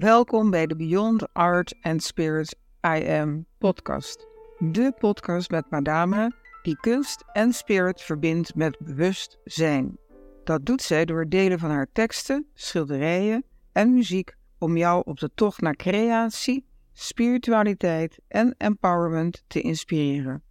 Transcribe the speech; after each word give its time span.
Welkom 0.00 0.50
bij 0.50 0.66
de 0.66 0.76
Beyond 0.76 1.32
Art 1.32 1.74
and 1.82 2.02
Spirit 2.02 2.56
I 2.86 3.08
Am 3.08 3.46
podcast. 3.58 4.26
De 4.58 4.92
podcast 4.98 5.50
met 5.50 5.70
Madame 5.70 6.32
die 6.62 6.76
kunst 6.76 7.24
en 7.32 7.52
spirit 7.52 8.00
verbindt 8.00 8.54
met 8.54 8.78
bewustzijn. 8.78 9.98
Dat 10.44 10.66
doet 10.66 10.82
zij 10.82 11.04
door 11.04 11.20
het 11.20 11.30
delen 11.30 11.58
van 11.58 11.70
haar 11.70 11.86
teksten, 11.92 12.46
schilderijen 12.54 13.44
en 13.72 13.94
muziek 13.94 14.34
om 14.58 14.76
jou 14.76 15.02
op 15.04 15.18
de 15.18 15.30
tocht 15.34 15.60
naar 15.60 15.76
creatie, 15.76 16.66
spiritualiteit 16.92 18.18
en 18.28 18.54
empowerment 18.58 19.44
te 19.46 19.60
inspireren. 19.60 20.42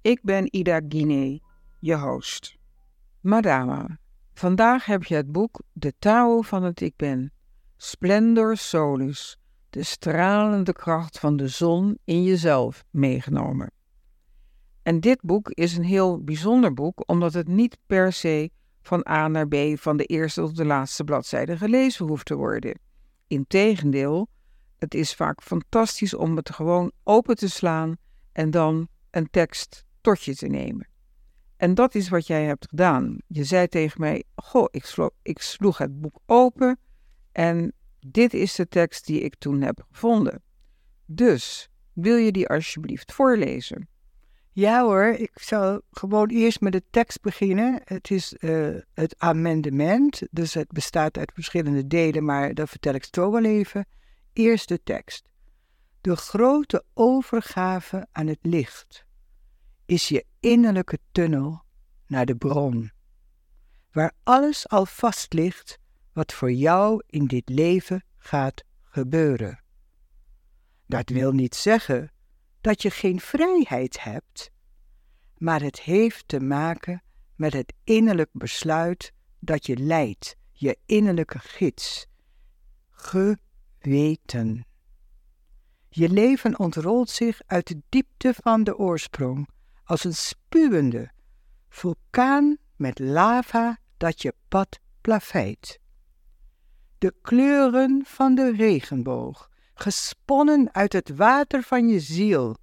Ik 0.00 0.22
ben 0.22 0.54
Ida 0.56 0.80
Guinee, 0.88 1.42
je 1.78 1.96
host. 1.96 2.56
Madame, 3.20 3.98
vandaag 4.34 4.84
heb 4.84 5.04
je 5.04 5.14
het 5.14 5.32
boek 5.32 5.60
De 5.72 5.92
Tao 5.98 6.40
van 6.40 6.62
het 6.62 6.80
Ik 6.80 6.96
Ben, 6.96 7.32
Splendor 7.82 8.56
Solus, 8.56 9.36
de 9.70 9.82
stralende 9.82 10.72
kracht 10.72 11.18
van 11.18 11.36
de 11.36 11.48
zon 11.48 11.98
in 12.04 12.24
jezelf 12.24 12.84
meegenomen. 12.90 13.70
En 14.82 15.00
dit 15.00 15.20
boek 15.22 15.50
is 15.50 15.76
een 15.76 15.84
heel 15.84 16.24
bijzonder 16.24 16.74
boek, 16.74 17.02
omdat 17.06 17.32
het 17.32 17.48
niet 17.48 17.78
per 17.86 18.12
se 18.12 18.50
van 18.82 19.06
A 19.08 19.28
naar 19.28 19.48
B 19.48 19.54
van 19.74 19.96
de 19.96 20.04
eerste 20.04 20.40
tot 20.40 20.56
de 20.56 20.64
laatste 20.64 21.04
bladzijde 21.04 21.56
gelezen 21.56 22.06
hoeft 22.06 22.26
te 22.26 22.34
worden. 22.34 22.78
Integendeel, 23.26 24.28
het 24.78 24.94
is 24.94 25.14
vaak 25.14 25.42
fantastisch 25.42 26.14
om 26.14 26.36
het 26.36 26.50
gewoon 26.50 26.92
open 27.04 27.36
te 27.36 27.48
slaan 27.48 27.96
en 28.32 28.50
dan 28.50 28.88
een 29.10 29.30
tekst 29.30 29.84
tot 30.00 30.22
je 30.22 30.36
te 30.36 30.46
nemen. 30.46 30.88
En 31.56 31.74
dat 31.74 31.94
is 31.94 32.08
wat 32.08 32.26
jij 32.26 32.44
hebt 32.44 32.66
gedaan. 32.68 33.16
Je 33.26 33.44
zei 33.44 33.68
tegen 33.68 34.00
mij: 34.00 34.24
Goh, 34.34 34.66
ik 34.70 34.94
ik 35.22 35.38
sloeg 35.38 35.78
het 35.78 36.00
boek 36.00 36.18
open 36.26 36.78
en 37.32 37.72
dit 38.06 38.34
is 38.34 38.54
de 38.54 38.68
tekst 38.68 39.06
die 39.06 39.20
ik 39.20 39.34
toen 39.38 39.60
heb 39.62 39.84
gevonden. 39.90 40.42
Dus 41.06 41.68
wil 41.92 42.16
je 42.16 42.32
die 42.32 42.48
alsjeblieft 42.48 43.12
voorlezen? 43.12 43.88
Ja 44.52 44.82
hoor, 44.82 45.04
ik 45.04 45.30
zal 45.34 45.80
gewoon 45.90 46.28
eerst 46.28 46.60
met 46.60 46.72
de 46.72 46.82
tekst 46.90 47.20
beginnen. 47.20 47.80
Het 47.84 48.10
is 48.10 48.34
uh, 48.40 48.76
het 48.92 49.14
amendement, 49.18 50.22
dus 50.30 50.54
het 50.54 50.68
bestaat 50.68 51.18
uit 51.18 51.32
verschillende 51.34 51.86
delen, 51.86 52.24
maar 52.24 52.54
dat 52.54 52.68
vertel 52.68 52.94
ik 52.94 53.06
zo 53.10 53.30
wel 53.30 53.44
even. 53.44 53.86
Eerst 54.32 54.68
de 54.68 54.82
tekst. 54.82 55.28
De 56.00 56.16
grote 56.16 56.84
overgave 56.94 58.06
aan 58.12 58.26
het 58.26 58.38
licht 58.42 59.04
is 59.86 60.08
je 60.08 60.24
innerlijke 60.40 60.98
tunnel 61.12 61.62
naar 62.06 62.26
de 62.26 62.36
bron, 62.36 62.90
waar 63.92 64.12
alles 64.22 64.68
al 64.68 64.86
vast 64.86 65.32
ligt 65.32 65.79
wat 66.12 66.32
voor 66.32 66.52
jou 66.52 67.02
in 67.06 67.26
dit 67.26 67.48
leven 67.48 68.04
gaat 68.18 68.64
gebeuren. 68.82 69.62
Dat 70.86 71.08
wil 71.08 71.32
niet 71.32 71.54
zeggen 71.54 72.12
dat 72.60 72.82
je 72.82 72.90
geen 72.90 73.20
vrijheid 73.20 74.02
hebt, 74.02 74.50
maar 75.36 75.62
het 75.62 75.80
heeft 75.80 76.28
te 76.28 76.40
maken 76.40 77.02
met 77.34 77.52
het 77.52 77.72
innerlijk 77.84 78.30
besluit 78.32 79.12
dat 79.38 79.66
je 79.66 79.76
leidt, 79.76 80.36
je 80.52 80.78
innerlijke 80.86 81.38
gids. 81.38 82.06
Geweten. 82.90 84.66
Je 85.88 86.08
leven 86.08 86.58
ontrolt 86.58 87.10
zich 87.10 87.40
uit 87.46 87.66
de 87.66 87.80
diepte 87.88 88.34
van 88.34 88.64
de 88.64 88.76
oorsprong 88.76 89.48
als 89.84 90.04
een 90.04 90.14
spuwende 90.14 91.10
vulkaan 91.68 92.56
met 92.76 92.98
lava 92.98 93.78
dat 93.96 94.22
je 94.22 94.34
pad 94.48 94.78
plaveit. 95.00 95.80
De 97.00 97.14
kleuren 97.22 98.02
van 98.04 98.34
de 98.34 98.52
regenboog 98.52 99.50
gesponnen 99.74 100.74
uit 100.74 100.92
het 100.92 101.08
water 101.08 101.62
van 101.62 101.88
je 101.88 102.00
ziel 102.00 102.56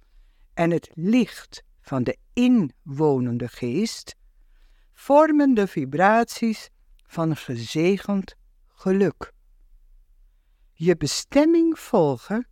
en 0.54 0.70
het 0.70 0.90
licht 0.94 1.62
van 1.80 2.02
de 2.02 2.16
inwonende 2.32 3.48
geest, 3.48 4.14
vormen 4.94 5.54
de 5.54 5.66
vibraties 5.66 6.68
van 7.06 7.36
gezegend 7.36 8.34
geluk. 8.68 9.32
Je 10.72 10.96
bestemming 10.96 11.78
volgen 11.78 12.46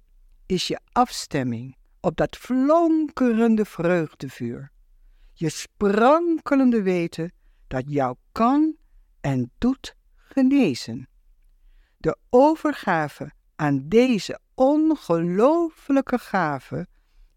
is 0.46 0.68
je 0.68 0.80
afstemming 0.92 1.76
op 2.00 2.16
dat 2.16 2.36
flonkerende 2.36 3.64
vreugdevuur. 3.64 4.70
Je 5.32 5.48
sprankelende 5.48 6.82
weten 6.82 7.32
dat 7.66 7.84
jou 7.86 8.16
kan 8.32 8.76
en 9.20 9.50
doet 9.58 9.94
genezen. 10.14 11.08
De 12.06 12.16
overgave 12.30 13.32
aan 13.56 13.88
deze 13.88 14.38
ongelooflijke 14.54 16.18
gave 16.18 16.86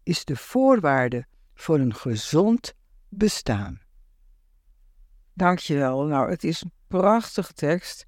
is 0.02 0.24
de 0.24 0.36
voorwaarde 0.36 1.26
voor 1.54 1.78
een 1.78 1.94
gezond 1.94 2.74
bestaan. 3.08 3.80
Dankjewel. 5.34 6.04
Nou, 6.04 6.30
het 6.30 6.44
is 6.44 6.62
een 6.62 6.72
prachtige 6.88 7.52
tekst. 7.52 8.06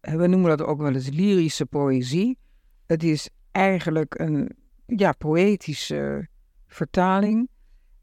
We 0.00 0.26
noemen 0.26 0.56
dat 0.56 0.66
ook 0.66 0.80
wel 0.80 0.94
eens 0.94 1.08
lyrische 1.08 1.66
poëzie. 1.66 2.38
Het 2.86 3.02
is 3.02 3.28
eigenlijk 3.50 4.18
een 4.18 4.56
ja, 4.86 5.12
poëtische 5.12 6.28
vertaling. 6.66 7.48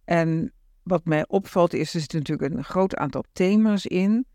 En 0.06 0.54
wat 0.84 1.06
mij 1.06 1.28
opvalt 1.28 1.74
is, 1.74 1.94
er 1.94 2.00
zit 2.00 2.14
natuurlijk 2.14 2.54
een 2.54 2.64
groot 2.64 2.96
aantal 2.96 3.24
thema's 3.34 3.86
in. 3.86 4.26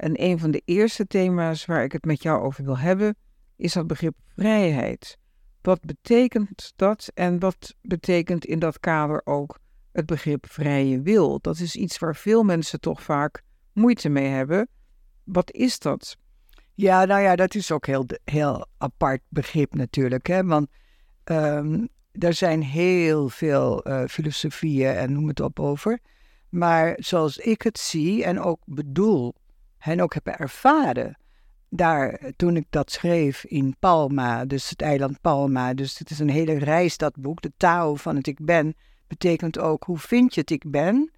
En 0.00 0.22
een 0.22 0.38
van 0.38 0.50
de 0.50 0.62
eerste 0.64 1.06
thema's 1.06 1.64
waar 1.64 1.84
ik 1.84 1.92
het 1.92 2.04
met 2.04 2.22
jou 2.22 2.42
over 2.42 2.64
wil 2.64 2.78
hebben, 2.78 3.16
is 3.56 3.72
dat 3.72 3.86
begrip 3.86 4.14
vrijheid. 4.36 5.18
Wat 5.62 5.80
betekent 5.80 6.72
dat 6.76 7.10
en 7.14 7.38
wat 7.38 7.74
betekent 7.82 8.44
in 8.44 8.58
dat 8.58 8.80
kader 8.80 9.20
ook 9.24 9.58
het 9.92 10.06
begrip 10.06 10.46
vrije 10.48 11.02
wil? 11.02 11.40
Dat 11.40 11.58
is 11.58 11.76
iets 11.76 11.98
waar 11.98 12.16
veel 12.16 12.42
mensen 12.42 12.80
toch 12.80 13.02
vaak 13.02 13.42
moeite 13.72 14.08
mee 14.08 14.26
hebben. 14.26 14.68
Wat 15.24 15.52
is 15.52 15.78
dat? 15.78 16.16
Ja, 16.74 17.04
nou 17.04 17.22
ja, 17.22 17.36
dat 17.36 17.54
is 17.54 17.72
ook 17.72 17.86
heel, 17.86 18.06
heel 18.24 18.66
apart 18.78 19.20
begrip 19.28 19.74
natuurlijk. 19.74 20.26
Hè? 20.26 20.44
Want 20.44 20.68
um, 21.24 21.88
er 22.12 22.34
zijn 22.34 22.62
heel 22.62 23.28
veel 23.28 23.88
uh, 23.88 24.04
filosofieën 24.06 24.94
en 24.94 25.12
noem 25.12 25.28
het 25.28 25.40
op 25.40 25.60
over. 25.60 25.98
Maar 26.48 26.94
zoals 26.96 27.38
ik 27.38 27.62
het 27.62 27.78
zie 27.78 28.24
en 28.24 28.40
ook 28.40 28.60
bedoel 28.64 29.34
en 29.80 30.02
ook 30.02 30.14
heb 30.14 30.26
ervaren, 30.26 31.18
daar, 31.68 32.32
toen 32.36 32.56
ik 32.56 32.66
dat 32.70 32.90
schreef 32.90 33.44
in 33.44 33.76
Palma, 33.78 34.44
dus 34.44 34.70
het 34.70 34.82
eiland 34.82 35.20
Palma, 35.20 35.74
dus 35.74 35.98
het 35.98 36.10
is 36.10 36.18
een 36.18 36.30
hele 36.30 36.58
reis 36.58 36.96
dat 36.96 37.16
boek, 37.16 37.42
de 37.42 37.52
Tao 37.56 37.94
van 37.94 38.16
het 38.16 38.26
ik 38.26 38.44
ben, 38.44 38.74
betekent 39.06 39.58
ook 39.58 39.84
hoe 39.84 39.98
vind 39.98 40.34
je 40.34 40.40
het 40.40 40.50
ik 40.50 40.70
ben, 40.70 41.10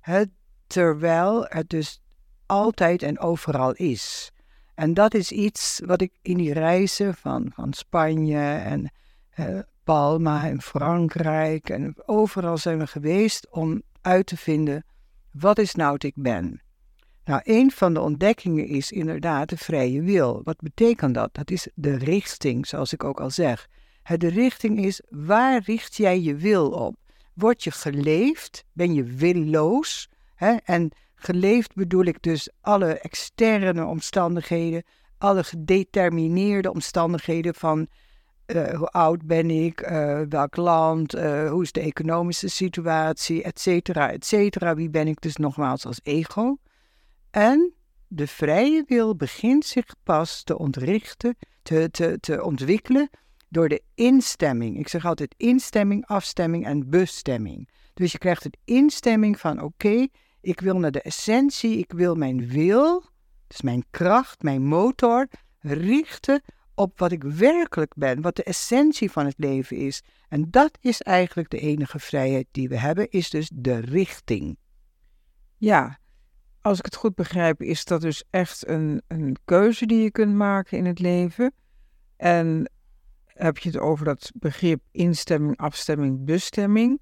hè, 0.00 0.22
terwijl 0.66 1.46
het 1.48 1.68
dus 1.68 2.00
altijd 2.46 3.02
en 3.02 3.18
overal 3.18 3.72
is. 3.72 4.32
En 4.74 4.94
dat 4.94 5.14
is 5.14 5.32
iets 5.32 5.80
wat 5.84 6.00
ik 6.00 6.12
in 6.22 6.36
die 6.36 6.52
reizen 6.52 7.14
van, 7.14 7.50
van 7.54 7.72
Spanje 7.72 8.54
en 8.54 8.92
uh, 9.36 9.58
Palma 9.84 10.48
en 10.48 10.62
Frankrijk 10.62 11.70
en 11.70 11.94
overal 12.06 12.58
zijn 12.58 12.78
we 12.78 12.86
geweest 12.86 13.50
om 13.50 13.82
uit 14.00 14.26
te 14.26 14.36
vinden 14.36 14.84
wat 15.30 15.58
is 15.58 15.74
nou 15.74 15.92
het 15.92 16.04
ik 16.04 16.14
ben. 16.16 16.63
Nou, 17.24 17.40
een 17.44 17.70
van 17.70 17.94
de 17.94 18.00
ontdekkingen 18.00 18.66
is 18.66 18.92
inderdaad 18.92 19.48
de 19.48 19.56
vrije 19.56 20.02
wil. 20.02 20.40
Wat 20.44 20.56
betekent 20.60 21.14
dat? 21.14 21.34
Dat 21.34 21.50
is 21.50 21.68
de 21.74 21.96
richting, 21.96 22.66
zoals 22.66 22.92
ik 22.92 23.04
ook 23.04 23.20
al 23.20 23.30
zeg. 23.30 23.68
De 24.16 24.28
richting 24.28 24.84
is 24.84 25.02
waar 25.08 25.62
richt 25.64 25.96
jij 25.96 26.20
je 26.20 26.34
wil 26.34 26.70
op? 26.70 26.96
Word 27.34 27.64
je 27.64 27.70
geleefd? 27.70 28.64
Ben 28.72 28.94
je 28.94 29.04
willoos? 29.04 30.08
En 30.64 30.90
geleefd 31.14 31.74
bedoel 31.74 32.04
ik 32.04 32.22
dus 32.22 32.50
alle 32.60 32.98
externe 32.98 33.84
omstandigheden, 33.84 34.82
alle 35.18 35.44
gedetermineerde 35.44 36.72
omstandigheden 36.72 37.54
van 37.54 37.86
uh, 38.46 38.68
hoe 38.68 38.88
oud 38.88 39.26
ben 39.26 39.50
ik, 39.50 39.90
uh, 39.90 40.20
welk 40.28 40.56
land, 40.56 41.14
uh, 41.14 41.50
hoe 41.50 41.62
is 41.62 41.72
de 41.72 41.80
economische 41.80 42.48
situatie, 42.48 43.42
et 43.42 43.60
cetera, 43.60 44.12
et 44.12 44.24
cetera. 44.26 44.74
Wie 44.74 44.90
ben 44.90 45.08
ik 45.08 45.20
dus 45.20 45.36
nogmaals 45.36 45.86
als 45.86 46.00
ego? 46.02 46.56
En 47.34 47.74
de 48.08 48.26
vrije 48.26 48.84
wil 48.86 49.16
begint 49.16 49.64
zich 49.64 49.94
pas 50.02 50.42
te 50.42 50.58
ontrichten, 50.58 51.36
te, 51.62 51.88
te, 51.90 52.18
te 52.20 52.42
ontwikkelen 52.42 53.10
door 53.48 53.68
de 53.68 53.82
instemming. 53.94 54.78
Ik 54.78 54.88
zeg 54.88 55.04
altijd 55.04 55.34
instemming, 55.36 56.06
afstemming 56.06 56.66
en 56.66 56.90
bestemming. 56.90 57.68
Dus 57.94 58.12
je 58.12 58.18
krijgt 58.18 58.44
het 58.44 58.56
instemming 58.64 59.40
van 59.40 59.62
oké, 59.62 60.06
ik 60.40 60.60
wil 60.60 60.78
naar 60.78 60.90
de 60.90 61.02
essentie, 61.02 61.78
ik 61.78 61.92
wil 61.92 62.14
mijn 62.14 62.48
wil, 62.48 63.04
dus 63.46 63.62
mijn 63.62 63.84
kracht, 63.90 64.42
mijn 64.42 64.62
motor, 64.62 65.28
richten 65.60 66.42
op 66.74 66.98
wat 66.98 67.12
ik 67.12 67.22
werkelijk 67.22 67.94
ben, 67.94 68.20
wat 68.20 68.36
de 68.36 68.44
essentie 68.44 69.10
van 69.10 69.26
het 69.26 69.38
leven 69.38 69.76
is. 69.76 70.02
En 70.28 70.50
dat 70.50 70.78
is 70.80 71.00
eigenlijk 71.00 71.50
de 71.50 71.60
enige 71.60 71.98
vrijheid 71.98 72.46
die 72.50 72.68
we 72.68 72.78
hebben, 72.78 73.10
is 73.10 73.30
dus 73.30 73.50
de 73.54 73.78
richting. 73.78 74.58
Ja, 75.56 75.98
als 76.64 76.78
ik 76.78 76.84
het 76.84 76.96
goed 76.96 77.14
begrijp, 77.14 77.62
is 77.62 77.84
dat 77.84 78.00
dus 78.00 78.24
echt 78.30 78.68
een, 78.68 79.02
een 79.06 79.36
keuze 79.44 79.86
die 79.86 80.02
je 80.02 80.10
kunt 80.10 80.34
maken 80.34 80.78
in 80.78 80.86
het 80.86 80.98
leven. 80.98 81.52
En 82.16 82.70
heb 83.26 83.58
je 83.58 83.68
het 83.68 83.78
over 83.78 84.04
dat 84.04 84.32
begrip 84.34 84.82
instemming, 84.90 85.56
afstemming, 85.56 86.24
bestemming. 86.24 87.00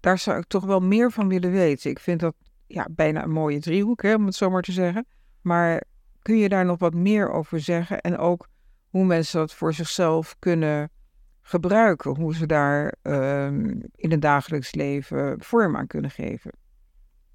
Daar 0.00 0.18
zou 0.18 0.38
ik 0.38 0.46
toch 0.46 0.64
wel 0.64 0.80
meer 0.80 1.12
van 1.12 1.28
willen 1.28 1.50
weten. 1.50 1.90
Ik 1.90 1.98
vind 1.98 2.20
dat 2.20 2.34
ja, 2.66 2.88
bijna 2.90 3.22
een 3.22 3.30
mooie 3.30 3.60
driehoek, 3.60 4.02
hè, 4.02 4.14
om 4.14 4.26
het 4.26 4.34
zo 4.34 4.50
maar 4.50 4.62
te 4.62 4.72
zeggen. 4.72 5.06
Maar 5.40 5.82
kun 6.22 6.36
je 6.36 6.48
daar 6.48 6.64
nog 6.64 6.78
wat 6.78 6.94
meer 6.94 7.30
over 7.30 7.60
zeggen? 7.60 8.00
En 8.00 8.18
ook 8.18 8.48
hoe 8.88 9.04
mensen 9.04 9.38
dat 9.38 9.54
voor 9.54 9.74
zichzelf 9.74 10.36
kunnen 10.38 10.90
gebruiken, 11.42 12.16
hoe 12.16 12.34
ze 12.34 12.46
daar 12.46 12.94
ehm, 13.02 13.80
in 13.94 14.10
het 14.10 14.22
dagelijks 14.22 14.74
leven 14.74 15.36
vorm 15.42 15.76
aan 15.76 15.86
kunnen 15.86 16.10
geven. 16.10 16.50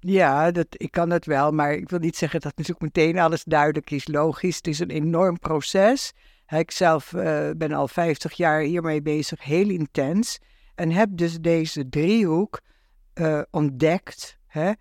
Ja, 0.04 0.50
dat, 0.50 0.66
ik 0.70 0.90
kan 0.90 1.10
het 1.10 1.26
wel, 1.26 1.52
maar 1.52 1.72
ik 1.72 1.88
wil 1.88 1.98
niet 1.98 2.16
zeggen 2.16 2.40
dat 2.40 2.56
natuurlijk 2.56 2.94
meteen 2.94 3.18
alles 3.18 3.44
duidelijk 3.44 3.90
is, 3.90 4.08
logisch. 4.08 4.56
Het 4.56 4.66
is 4.66 4.78
een 4.78 4.90
enorm 4.90 5.38
proces. 5.38 6.12
Ik 6.48 6.70
zelf 6.70 7.12
uh, 7.12 7.50
ben 7.56 7.72
al 7.72 7.88
50 7.88 8.32
jaar 8.32 8.60
hiermee 8.60 9.02
bezig, 9.02 9.44
heel 9.44 9.68
intens. 9.68 10.38
En 10.74 10.90
heb 10.90 11.08
dus 11.12 11.40
deze 11.40 11.88
driehoek 11.88 12.60
uh, 13.14 13.42
ontdekt. 13.50 14.38
Hè? 14.46 14.72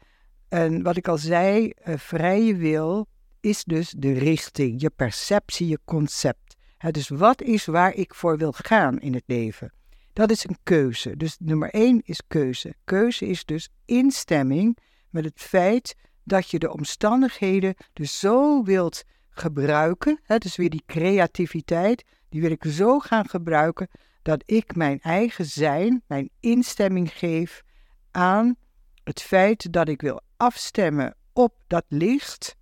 En 0.50 0.84
wat 0.84 0.98
ik 0.98 1.08
al 1.08 1.18
zei, 1.18 1.74
uh, 1.86 1.98
vrije 1.98 2.56
wil 2.56 3.08
is 3.40 3.64
dus 3.64 3.94
de 3.98 4.14
richting, 4.14 4.82
je 4.82 4.90
perceptie, 4.90 5.68
je 5.68 5.80
concept. 5.86 6.56
dus 6.92 7.10
wat 7.10 7.42
is 7.42 7.66
waar 7.66 7.94
ik 7.94 8.16
voor 8.16 8.38
wil 8.38 8.52
gaan 8.52 9.00
in 9.00 9.14
het 9.14 9.24
leven? 9.26 9.74
Dat 10.14 10.32
is 10.32 10.48
een 10.48 10.58
keuze. 10.64 11.18
Dus 11.18 11.38
nummer 11.40 11.70
één 11.70 12.02
is 12.04 12.22
keuze. 12.28 12.74
Keuze 12.84 13.28
is 13.28 13.46
dus 13.46 13.70
instemming 13.86 14.78
met 15.12 15.26
het 15.26 15.40
feit 15.40 15.96
dat 16.24 16.50
je 16.50 16.60
de 16.60 16.72
omstandigheden 16.72 17.76
dus 17.94 18.20
zo 18.20 18.64
wilt 18.64 19.04
gebruiken. 19.30 20.20
Hè, 20.24 20.38
dus 20.38 20.56
weer 20.56 20.70
die 20.70 20.84
creativiteit, 20.86 22.04
die 22.30 22.42
wil 22.42 22.52
ik 22.52 22.64
zo 22.68 23.00
gaan 23.00 23.30
gebruiken 23.30 23.88
dat 24.22 24.44
ik 24.46 24.76
mijn 24.76 25.00
eigen 25.00 25.46
zijn, 25.46 26.04
mijn 26.08 26.30
instemming 26.40 27.12
geef 27.14 27.64
aan 28.12 28.56
het 29.04 29.22
feit 29.22 29.74
dat 29.74 29.88
ik 29.88 30.02
wil 30.02 30.22
afstemmen 30.38 31.16
op 31.34 31.64
dat 31.68 31.86
licht 31.88 32.56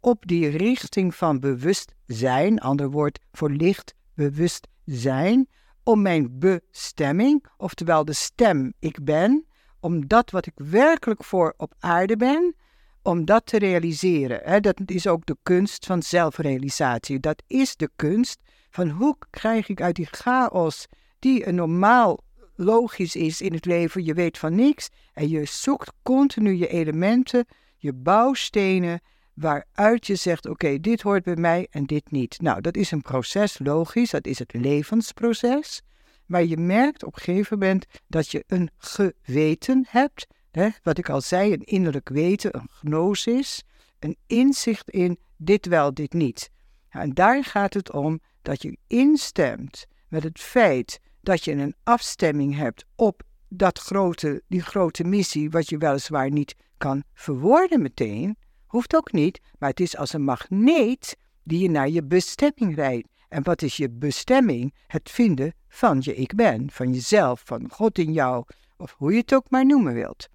op 0.00 0.26
die 0.26 0.48
richting 0.48 1.14
van 1.14 1.40
bewustzijn, 1.40 2.58
ander 2.58 2.90
woord 2.90 3.18
voor 3.32 3.50
licht 3.50 3.94
bewustzijn, 4.14 5.48
om 5.82 6.02
mijn 6.02 6.38
bestemming, 6.38 7.46
oftewel 7.56 8.04
de 8.04 8.12
stem 8.12 8.72
ik 8.78 9.04
ben, 9.04 9.46
om 9.86 10.06
dat 10.06 10.30
wat 10.30 10.46
ik 10.46 10.52
werkelijk 10.54 11.24
voor 11.24 11.54
op 11.56 11.74
aarde 11.78 12.16
ben, 12.16 12.54
om 13.02 13.24
dat 13.24 13.46
te 13.46 13.58
realiseren. 13.58 14.62
dat 14.62 14.80
is 14.86 15.06
ook 15.06 15.26
de 15.26 15.36
kunst 15.42 15.86
van 15.86 16.02
zelfrealisatie. 16.02 17.20
Dat 17.20 17.42
is 17.46 17.76
de 17.76 17.90
kunst 17.96 18.38
van 18.70 18.88
hoe 18.88 19.16
krijg 19.30 19.68
ik 19.68 19.80
uit 19.80 19.96
die 19.96 20.08
chaos, 20.10 20.86
die 21.18 21.46
een 21.46 21.54
normaal 21.54 22.18
logisch 22.54 23.16
is 23.16 23.40
in 23.40 23.52
het 23.52 23.64
leven, 23.64 24.04
je 24.04 24.14
weet 24.14 24.38
van 24.38 24.54
niks 24.54 24.88
en 25.12 25.28
je 25.28 25.44
zoekt 25.44 25.92
continu 26.02 26.52
je 26.52 26.68
elementen, 26.68 27.46
je 27.76 27.92
bouwstenen 27.92 29.00
waaruit 29.34 30.06
je 30.06 30.14
zegt: 30.14 30.48
Oké, 30.48 30.80
dit 30.80 31.02
hoort 31.02 31.24
bij 31.24 31.36
mij 31.36 31.66
en 31.70 31.84
dit 31.84 32.10
niet. 32.10 32.40
Nou, 32.40 32.60
dat 32.60 32.76
is 32.76 32.90
een 32.90 33.02
proces, 33.02 33.58
logisch, 33.58 34.10
dat 34.10 34.26
is 34.26 34.38
het 34.38 34.52
levensproces. 34.54 35.82
Maar 36.26 36.44
je 36.44 36.56
merkt 36.56 37.04
op 37.04 37.16
een 37.16 37.22
gegeven 37.22 37.58
moment 37.58 37.86
dat 38.06 38.30
je 38.30 38.44
een 38.46 38.70
geweten 38.78 39.86
hebt. 39.88 40.26
Hè, 40.50 40.68
wat 40.82 40.98
ik 40.98 41.08
al 41.08 41.20
zei, 41.20 41.52
een 41.52 41.64
innerlijk 41.64 42.08
weten, 42.08 42.56
een 42.56 42.68
gnosis, 42.70 43.64
een 43.98 44.16
inzicht 44.26 44.90
in 44.90 45.18
dit 45.36 45.66
wel, 45.66 45.94
dit 45.94 46.12
niet. 46.12 46.50
En 46.88 47.14
daar 47.14 47.44
gaat 47.44 47.74
het 47.74 47.92
om 47.92 48.20
dat 48.42 48.62
je 48.62 48.78
instemt 48.86 49.86
met 50.08 50.22
het 50.22 50.40
feit 50.40 51.00
dat 51.20 51.44
je 51.44 51.52
een 51.52 51.74
afstemming 51.82 52.56
hebt 52.56 52.84
op 52.94 53.22
dat 53.48 53.78
grote, 53.78 54.42
die 54.48 54.62
grote 54.62 55.04
missie, 55.04 55.50
wat 55.50 55.68
je 55.68 55.78
weliswaar 55.78 56.30
niet 56.30 56.54
kan 56.76 57.04
verwoorden 57.14 57.82
meteen, 57.82 58.36
Hoeft 58.66 58.96
ook 58.96 59.12
niet, 59.12 59.40
maar 59.58 59.70
het 59.70 59.80
is 59.80 59.96
als 59.96 60.12
een 60.12 60.22
magneet 60.22 61.16
die 61.42 61.58
je 61.58 61.70
naar 61.70 61.88
je 61.88 62.04
bestemming 62.04 62.74
rijdt. 62.74 63.08
En 63.36 63.42
wat 63.42 63.62
is 63.62 63.76
je 63.76 63.90
bestemming? 63.90 64.74
Het 64.86 65.10
vinden 65.10 65.54
van 65.68 65.98
je 66.00 66.14
ik 66.14 66.34
ben, 66.34 66.70
van 66.70 66.92
jezelf, 66.92 67.42
van 67.44 67.70
God 67.70 67.98
in 67.98 68.12
jou, 68.12 68.44
of 68.76 68.94
hoe 68.98 69.12
je 69.12 69.18
het 69.18 69.34
ook 69.34 69.50
maar 69.50 69.66
noemen 69.66 69.94
wilt. 69.94 70.28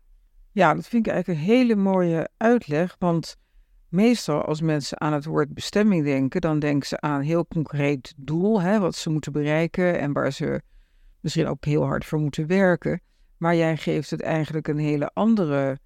Ja, 0.52 0.74
dat 0.74 0.88
vind 0.88 1.06
ik 1.08 1.12
eigenlijk 1.12 1.42
een 1.42 1.46
hele 1.46 1.76
mooie 1.76 2.30
uitleg, 2.38 2.96
want 3.00 3.36
meestal 3.90 4.42
als 4.42 4.62
mensen 4.62 5.02
aan 5.02 5.14
het 5.14 5.26
woord 5.26 5.54
bestemming 5.54 6.04
denken, 6.04 6.42
dan 6.42 6.60
denken 6.60 6.88
ze 6.88 7.00
aan 7.00 7.20
een 7.20 7.26
heel 7.26 7.48
concreet 7.48 8.14
doel, 8.18 8.62
hè, 8.62 8.80
wat 8.80 8.96
ze 8.96 9.10
moeten 9.10 9.32
bereiken 9.32 10.00
en 10.00 10.14
waar 10.14 10.32
ze 10.32 10.62
misschien 11.20 11.48
ook 11.48 11.66
heel 11.66 11.84
hard 11.84 12.06
voor 12.06 12.20
moeten 12.20 12.48
werken. 12.48 13.02
Maar 13.38 13.56
jij 13.56 13.78
geeft 13.78 14.10
het 14.10 14.22
eigenlijk 14.22 14.68
een 14.68 14.80
hele 14.80 15.12
andere 15.14 15.80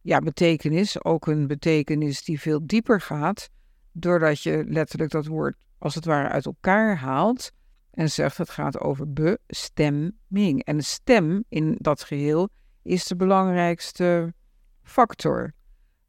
ja, 0.00 0.18
betekenis, 0.18 1.04
ook 1.04 1.26
een 1.26 1.46
betekenis 1.46 2.24
die 2.24 2.40
veel 2.40 2.66
dieper 2.66 3.00
gaat, 3.00 3.50
doordat 3.92 4.42
je 4.42 4.64
letterlijk 4.68 5.10
dat 5.10 5.26
woord 5.26 5.56
als 5.84 5.94
het 5.94 6.04
ware 6.04 6.28
uit 6.28 6.46
elkaar 6.46 6.96
haalt 6.96 7.52
en 7.90 8.10
zegt 8.10 8.38
het 8.38 8.50
gaat 8.50 8.80
over 8.80 9.12
bestemming. 9.12 10.64
En 10.64 10.84
stem 10.84 11.44
in 11.48 11.76
dat 11.78 12.02
geheel 12.02 12.48
is 12.82 13.04
de 13.04 13.16
belangrijkste 13.16 14.34
factor. 14.82 15.52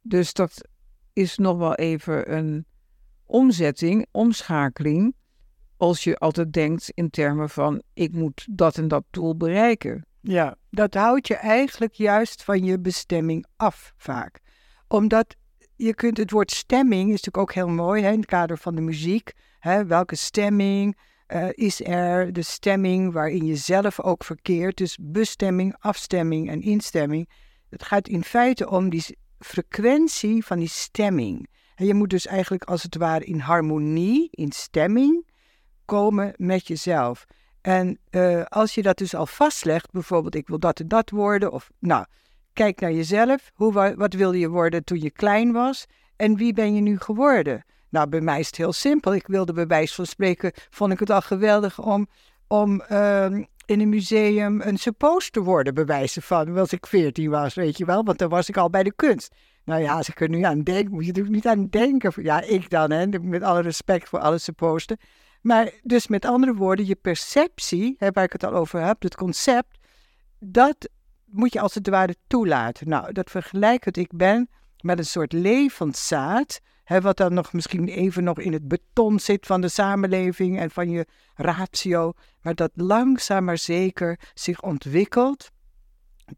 Dus 0.02 0.32
dat 0.32 0.68
is 1.12 1.36
nog 1.36 1.58
wel 1.58 1.74
even 1.74 2.36
een 2.36 2.66
omzetting, 3.24 4.06
omschakeling, 4.10 5.14
als 5.76 6.04
je 6.04 6.18
altijd 6.18 6.52
denkt 6.52 6.90
in 6.94 7.10
termen 7.10 7.50
van 7.50 7.82
ik 7.94 8.12
moet 8.12 8.46
dat 8.50 8.78
en 8.78 8.88
dat 8.88 9.04
doel 9.10 9.36
bereiken. 9.36 10.06
Ja, 10.20 10.56
dat 10.70 10.94
houdt 10.94 11.26
je 11.26 11.34
eigenlijk 11.36 11.94
juist 11.94 12.44
van 12.44 12.64
je 12.64 12.80
bestemming 12.80 13.46
af 13.56 13.92
vaak. 13.96 14.40
Omdat 14.88 15.36
je 15.76 15.94
kunt 15.94 16.16
het 16.16 16.30
woord 16.30 16.50
stemming 16.50 17.02
is 17.02 17.08
natuurlijk 17.08 17.36
ook 17.36 17.52
heel 17.52 17.68
mooi 17.68 18.02
hè, 18.02 18.10
in 18.10 18.18
het 18.18 18.26
kader 18.28 18.58
van 18.58 18.74
de 18.74 18.80
muziek. 18.80 19.32
Hè, 19.58 19.86
welke 19.86 20.16
stemming 20.16 20.96
uh, 21.28 21.48
is 21.52 21.84
er? 21.84 22.32
De 22.32 22.42
stemming 22.42 23.12
waarin 23.12 23.46
je 23.46 23.56
zelf 23.56 24.00
ook 24.00 24.24
verkeert. 24.24 24.76
Dus 24.76 24.98
bestemming, 25.00 25.76
afstemming 25.78 26.50
en 26.50 26.60
instemming. 26.60 27.30
Het 27.70 27.82
gaat 27.82 28.08
in 28.08 28.24
feite 28.24 28.70
om 28.70 28.88
die 28.90 29.18
frequentie 29.38 30.44
van 30.44 30.58
die 30.58 30.68
stemming. 30.68 31.48
En 31.74 31.86
je 31.86 31.94
moet 31.94 32.10
dus 32.10 32.26
eigenlijk 32.26 32.64
als 32.64 32.82
het 32.82 32.96
ware 32.96 33.24
in 33.24 33.38
harmonie, 33.38 34.28
in 34.30 34.52
stemming 34.52 35.26
komen 35.84 36.32
met 36.36 36.66
jezelf. 36.66 37.24
En 37.60 37.98
uh, 38.10 38.42
als 38.42 38.74
je 38.74 38.82
dat 38.82 38.98
dus 38.98 39.14
al 39.14 39.26
vastlegt, 39.26 39.90
bijvoorbeeld 39.90 40.34
ik 40.34 40.48
wil 40.48 40.58
dat 40.58 40.80
en 40.80 40.88
dat 40.88 41.10
worden, 41.10 41.52
of 41.52 41.70
nou, 41.78 42.04
kijk 42.56 42.80
naar 42.80 42.92
jezelf, 42.92 43.50
hoe, 43.54 43.94
wat 43.96 44.14
wilde 44.14 44.38
je 44.38 44.48
worden 44.48 44.84
toen 44.84 45.00
je 45.00 45.10
klein 45.10 45.52
was 45.52 45.86
en 46.16 46.36
wie 46.36 46.52
ben 46.52 46.74
je 46.74 46.80
nu 46.80 46.98
geworden? 46.98 47.64
Nou, 47.88 48.08
bij 48.08 48.20
mij 48.20 48.38
is 48.38 48.46
het 48.46 48.56
heel 48.56 48.72
simpel. 48.72 49.14
Ik 49.14 49.26
wilde 49.26 49.52
bij 49.52 49.66
wijze 49.66 49.94
van 49.94 50.06
spreken, 50.06 50.52
vond 50.70 50.92
ik 50.92 50.98
het 50.98 51.10
al 51.10 51.20
geweldig 51.20 51.78
om, 51.78 52.08
om 52.46 52.82
uh, 52.90 53.24
in 53.66 53.80
een 53.80 53.88
museum 53.88 54.60
een 54.60 54.78
suppost 54.78 55.32
te 55.32 55.42
worden, 55.42 55.74
bij 55.74 55.84
wijze 55.84 56.22
van, 56.22 56.58
als 56.58 56.72
ik 56.72 56.86
veertien 56.86 57.30
was, 57.30 57.54
weet 57.54 57.78
je 57.78 57.84
wel, 57.84 58.04
want 58.04 58.18
dan 58.18 58.28
was 58.28 58.48
ik 58.48 58.56
al 58.56 58.70
bij 58.70 58.82
de 58.82 58.92
kunst. 58.94 59.34
Nou 59.64 59.82
ja, 59.82 59.96
als 59.96 60.08
ik 60.08 60.20
er 60.20 60.28
nu 60.28 60.42
aan 60.42 60.62
denk, 60.62 60.88
moet 60.88 61.00
je 61.00 61.06
natuurlijk 61.06 61.34
niet 61.34 61.46
aan 61.46 61.66
denken. 61.68 62.12
Ja, 62.22 62.40
ik 62.42 62.70
dan, 62.70 62.90
hè, 62.90 63.06
met 63.06 63.42
alle 63.42 63.60
respect 63.60 64.08
voor 64.08 64.18
alle 64.18 64.38
supposten. 64.38 64.96
Maar 65.40 65.70
dus 65.82 66.06
met 66.06 66.24
andere 66.24 66.54
woorden, 66.54 66.86
je 66.86 66.94
perceptie, 66.94 67.94
hè, 67.98 68.10
waar 68.10 68.24
ik 68.24 68.32
het 68.32 68.44
al 68.44 68.52
over 68.52 68.80
heb, 68.80 69.02
het 69.02 69.14
concept, 69.14 69.78
dat 70.38 70.88
moet 71.26 71.52
je 71.52 71.60
als 71.60 71.74
het 71.74 71.88
ware 71.88 72.16
toelaten. 72.26 72.88
Nou, 72.88 73.12
dat 73.12 73.30
vergelijkend 73.30 73.96
ik 73.96 74.10
ben 74.14 74.48
met 74.80 74.98
een 74.98 75.06
soort 75.06 75.32
levend 75.32 75.96
zaad, 75.96 76.60
hè, 76.84 77.00
wat 77.00 77.16
dan 77.16 77.34
nog 77.34 77.52
misschien 77.52 77.88
even 77.88 78.24
nog 78.24 78.38
in 78.38 78.52
het 78.52 78.68
beton 78.68 79.20
zit 79.20 79.46
van 79.46 79.60
de 79.60 79.68
samenleving 79.68 80.58
en 80.58 80.70
van 80.70 80.90
je 80.90 81.06
ratio, 81.34 82.12
maar 82.40 82.54
dat 82.54 82.70
langzaam 82.74 83.44
maar 83.44 83.58
zeker 83.58 84.20
zich 84.34 84.62
ontwikkelt 84.62 85.50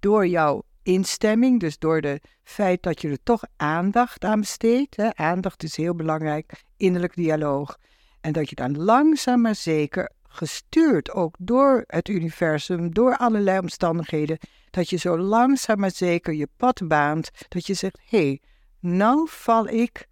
door 0.00 0.26
jouw 0.26 0.62
instemming, 0.82 1.60
dus 1.60 1.78
door 1.78 1.96
het 2.00 2.28
feit 2.42 2.82
dat 2.82 3.00
je 3.00 3.08
er 3.08 3.22
toch 3.22 3.42
aandacht 3.56 4.24
aan 4.24 4.40
besteedt. 4.40 4.96
Hè. 4.96 5.14
Aandacht 5.14 5.62
is 5.62 5.76
heel 5.76 5.94
belangrijk, 5.94 6.62
innerlijk 6.76 7.14
dialoog. 7.14 7.78
En 8.20 8.32
dat 8.32 8.48
je 8.48 8.54
dan 8.54 8.78
langzaam 8.78 9.40
maar 9.40 9.54
zeker, 9.54 10.10
gestuurd 10.28 11.10
ook 11.10 11.34
door 11.38 11.84
het 11.86 12.08
universum, 12.08 12.92
door 12.92 13.16
allerlei 13.16 13.58
omstandigheden, 13.58 14.38
dat 14.70 14.90
je 14.90 14.96
zo 14.96 15.18
langzaam 15.18 15.78
maar 15.78 15.90
zeker 15.90 16.34
je 16.34 16.48
pad 16.56 16.88
baant, 16.88 17.30
dat 17.48 17.66
je 17.66 17.74
zegt, 17.74 17.98
hé, 18.08 18.38
nou 18.80 19.26
val 19.30 19.68
ik 19.68 20.06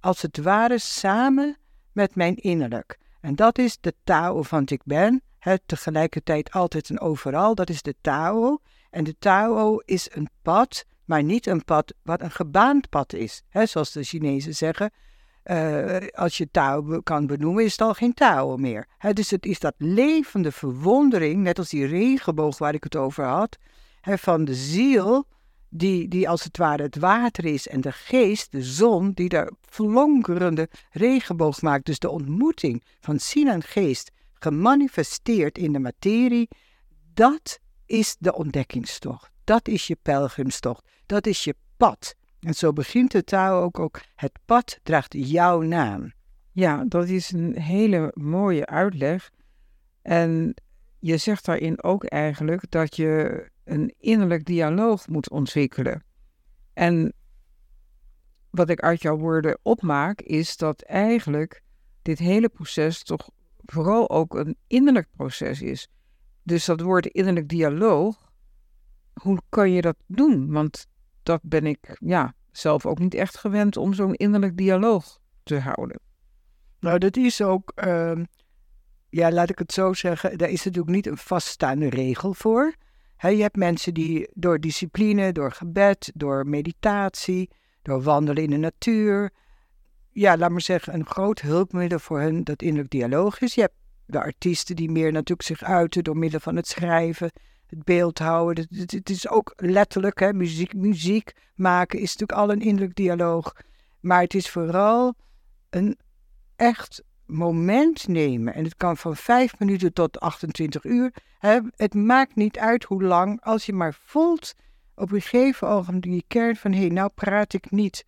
als 0.00 0.22
het 0.22 0.36
ware 0.36 0.78
samen 0.78 1.56
met 1.92 2.14
mijn 2.14 2.36
innerlijk. 2.36 2.98
En 3.20 3.34
dat 3.34 3.58
is 3.58 3.78
de 3.80 3.94
Tao 4.04 4.42
van 4.42 4.62
ik 4.66 4.80
ben, 4.84 5.22
het 5.38 5.62
tegelijkertijd 5.66 6.50
altijd 6.50 6.90
en 6.90 7.00
overal, 7.00 7.54
dat 7.54 7.70
is 7.70 7.82
de 7.82 7.94
Tao. 8.00 8.58
En 8.90 9.04
de 9.04 9.16
Tao 9.18 9.78
is 9.84 10.08
een 10.12 10.28
pad, 10.42 10.84
maar 11.04 11.22
niet 11.22 11.46
een 11.46 11.64
pad 11.64 11.94
wat 12.02 12.20
een 12.20 12.30
gebaand 12.30 12.88
pad 12.88 13.12
is. 13.12 13.42
He, 13.48 13.66
zoals 13.66 13.92
de 13.92 14.02
Chinezen 14.02 14.54
zeggen, 14.54 14.90
eh, 15.50 16.08
als 16.12 16.36
je 16.36 16.50
Tao 16.50 17.00
kan 17.00 17.26
benoemen, 17.26 17.64
is 17.64 17.72
het 17.72 17.80
al 17.80 17.94
geen 17.94 18.14
Tao 18.14 18.56
meer. 18.56 18.86
dus 19.12 19.30
het 19.30 19.46
is 19.46 19.58
dat 19.58 19.74
levende 19.78 20.52
verwondering, 20.52 21.42
net 21.42 21.58
als 21.58 21.68
die 21.68 21.86
regenboog 21.86 22.58
waar 22.58 22.74
ik 22.74 22.84
het 22.84 22.96
over 22.96 23.24
had, 23.24 23.58
van 24.02 24.44
de 24.44 24.54
ziel, 24.54 25.26
die, 25.68 26.08
die 26.08 26.28
als 26.28 26.44
het 26.44 26.56
ware 26.56 26.82
het 26.82 26.96
water 26.96 27.44
is, 27.44 27.68
en 27.68 27.80
de 27.80 27.92
geest, 27.92 28.52
de 28.52 28.62
zon, 28.62 29.12
die 29.12 29.28
daar 29.28 29.50
flonkerende 29.60 30.68
regenboog 30.90 31.62
maakt. 31.62 31.86
Dus 31.86 31.98
de 31.98 32.10
ontmoeting 32.10 32.84
van 33.00 33.20
ziel 33.20 33.48
en 33.48 33.62
geest, 33.62 34.10
gemanifesteerd 34.34 35.58
in 35.58 35.72
de 35.72 35.78
materie, 35.78 36.48
dat 37.14 37.58
is 37.86 38.16
de 38.18 38.34
ontdekkingstocht. 38.34 39.30
Dat 39.44 39.68
is 39.68 39.86
je 39.86 39.96
pelgrimstocht. 40.02 40.84
Dat 41.06 41.26
is 41.26 41.44
je 41.44 41.54
pad. 41.76 42.14
En 42.40 42.54
zo 42.54 42.72
begint 42.72 43.10
de 43.10 43.24
taal 43.24 43.62
ook, 43.62 43.78
ook. 43.78 44.00
Het 44.14 44.38
pad 44.44 44.78
draagt 44.82 45.14
jouw 45.18 45.60
naam. 45.60 46.12
Ja, 46.52 46.84
dat 46.84 47.08
is 47.08 47.32
een 47.32 47.58
hele 47.58 48.10
mooie 48.14 48.66
uitleg. 48.66 49.30
En 50.02 50.54
je 50.98 51.16
zegt 51.16 51.44
daarin 51.44 51.82
ook 51.82 52.04
eigenlijk 52.04 52.70
dat 52.70 52.96
je 52.96 53.46
een 53.64 53.94
innerlijk 53.98 54.44
dialoog 54.44 55.08
moet 55.08 55.30
ontwikkelen. 55.30 56.02
En 56.72 57.12
wat 58.50 58.68
ik 58.68 58.80
uit 58.80 59.02
jouw 59.02 59.16
woorden 59.16 59.58
opmaak, 59.62 60.20
is 60.20 60.56
dat 60.56 60.82
eigenlijk 60.82 61.62
dit 62.02 62.18
hele 62.18 62.48
proces 62.48 63.02
toch 63.02 63.30
vooral 63.58 64.10
ook 64.10 64.34
een 64.34 64.56
innerlijk 64.66 65.08
proces 65.16 65.62
is. 65.62 65.88
Dus 66.42 66.64
dat 66.64 66.80
woord 66.80 67.06
innerlijk 67.06 67.48
dialoog, 67.48 68.32
hoe 69.12 69.40
kan 69.48 69.70
je 69.70 69.80
dat 69.80 69.96
doen? 70.06 70.50
Want 70.50 70.86
dat 71.22 71.40
ben 71.42 71.66
ik 71.66 71.96
ja, 72.00 72.34
zelf 72.52 72.86
ook 72.86 72.98
niet 72.98 73.14
echt 73.14 73.38
gewend 73.38 73.76
om 73.76 73.94
zo'n 73.94 74.14
innerlijk 74.14 74.56
dialoog 74.56 75.18
te 75.42 75.58
houden. 75.58 76.00
Nou, 76.80 76.98
dat 76.98 77.16
is 77.16 77.42
ook, 77.42 77.72
uh, 77.84 78.12
ja, 79.08 79.32
laat 79.32 79.50
ik 79.50 79.58
het 79.58 79.72
zo 79.72 79.92
zeggen, 79.92 80.38
daar 80.38 80.50
is 80.50 80.64
natuurlijk 80.64 80.94
niet 80.94 81.06
een 81.06 81.16
vaststaande 81.16 81.88
regel 81.88 82.34
voor. 82.34 82.74
je 83.16 83.28
hebt 83.28 83.56
mensen 83.56 83.94
die 83.94 84.28
door 84.34 84.60
discipline, 84.60 85.32
door 85.32 85.52
gebed, 85.52 86.12
door 86.14 86.46
meditatie, 86.46 87.50
door 87.82 88.02
wandelen 88.02 88.42
in 88.42 88.50
de 88.50 88.56
natuur, 88.56 89.32
ja, 90.12 90.36
laat 90.36 90.50
maar 90.50 90.60
zeggen, 90.60 90.94
een 90.94 91.06
groot 91.06 91.40
hulpmiddel 91.40 91.98
voor 91.98 92.20
hen 92.20 92.44
dat 92.44 92.62
innerlijk 92.62 92.90
dialoog 92.90 93.40
is. 93.40 93.54
Je 93.54 93.60
hebt 93.60 93.74
de 94.06 94.20
artiesten 94.20 94.76
die 94.76 94.90
meer 94.90 95.12
natuurlijk 95.12 95.48
zich 95.48 95.62
uiten 95.62 96.04
door 96.04 96.16
middel 96.16 96.40
van 96.40 96.56
het 96.56 96.66
schrijven, 96.66 97.30
het 97.70 97.84
beeld 97.84 98.18
houden. 98.18 98.66
Het, 98.70 99.10
is 99.10 99.28
ook 99.28 99.52
letterlijk, 99.56 100.20
hè, 100.20 100.32
muziek, 100.32 100.74
muziek 100.74 101.32
maken 101.54 101.98
is 101.98 102.16
natuurlijk 102.16 102.38
al 102.38 102.50
een 102.50 102.60
innerlijk 102.60 102.94
dialoog. 102.94 103.56
Maar 104.00 104.20
het 104.20 104.34
is 104.34 104.50
vooral 104.50 105.14
een 105.70 105.98
echt 106.56 107.02
moment 107.26 108.08
nemen. 108.08 108.54
En 108.54 108.64
het 108.64 108.76
kan 108.76 108.96
van 108.96 109.16
vijf 109.16 109.58
minuten 109.58 109.92
tot 109.92 110.20
28 110.20 110.84
uur. 110.84 111.14
Hè. 111.38 111.58
Het 111.76 111.94
maakt 111.94 112.34
niet 112.34 112.58
uit 112.58 112.84
hoe 112.84 113.02
lang, 113.02 113.40
als 113.42 113.66
je 113.66 113.72
maar 113.72 113.96
voelt 114.04 114.54
op 114.94 115.12
een 115.12 115.20
gegeven 115.20 115.68
ogenblik 115.68 116.12
die 116.12 116.24
kern 116.28 116.56
van... 116.56 116.72
hé, 116.72 116.78
hey, 116.78 116.88
nou 116.88 117.10
praat 117.14 117.52
ik 117.52 117.70
niet 117.70 118.04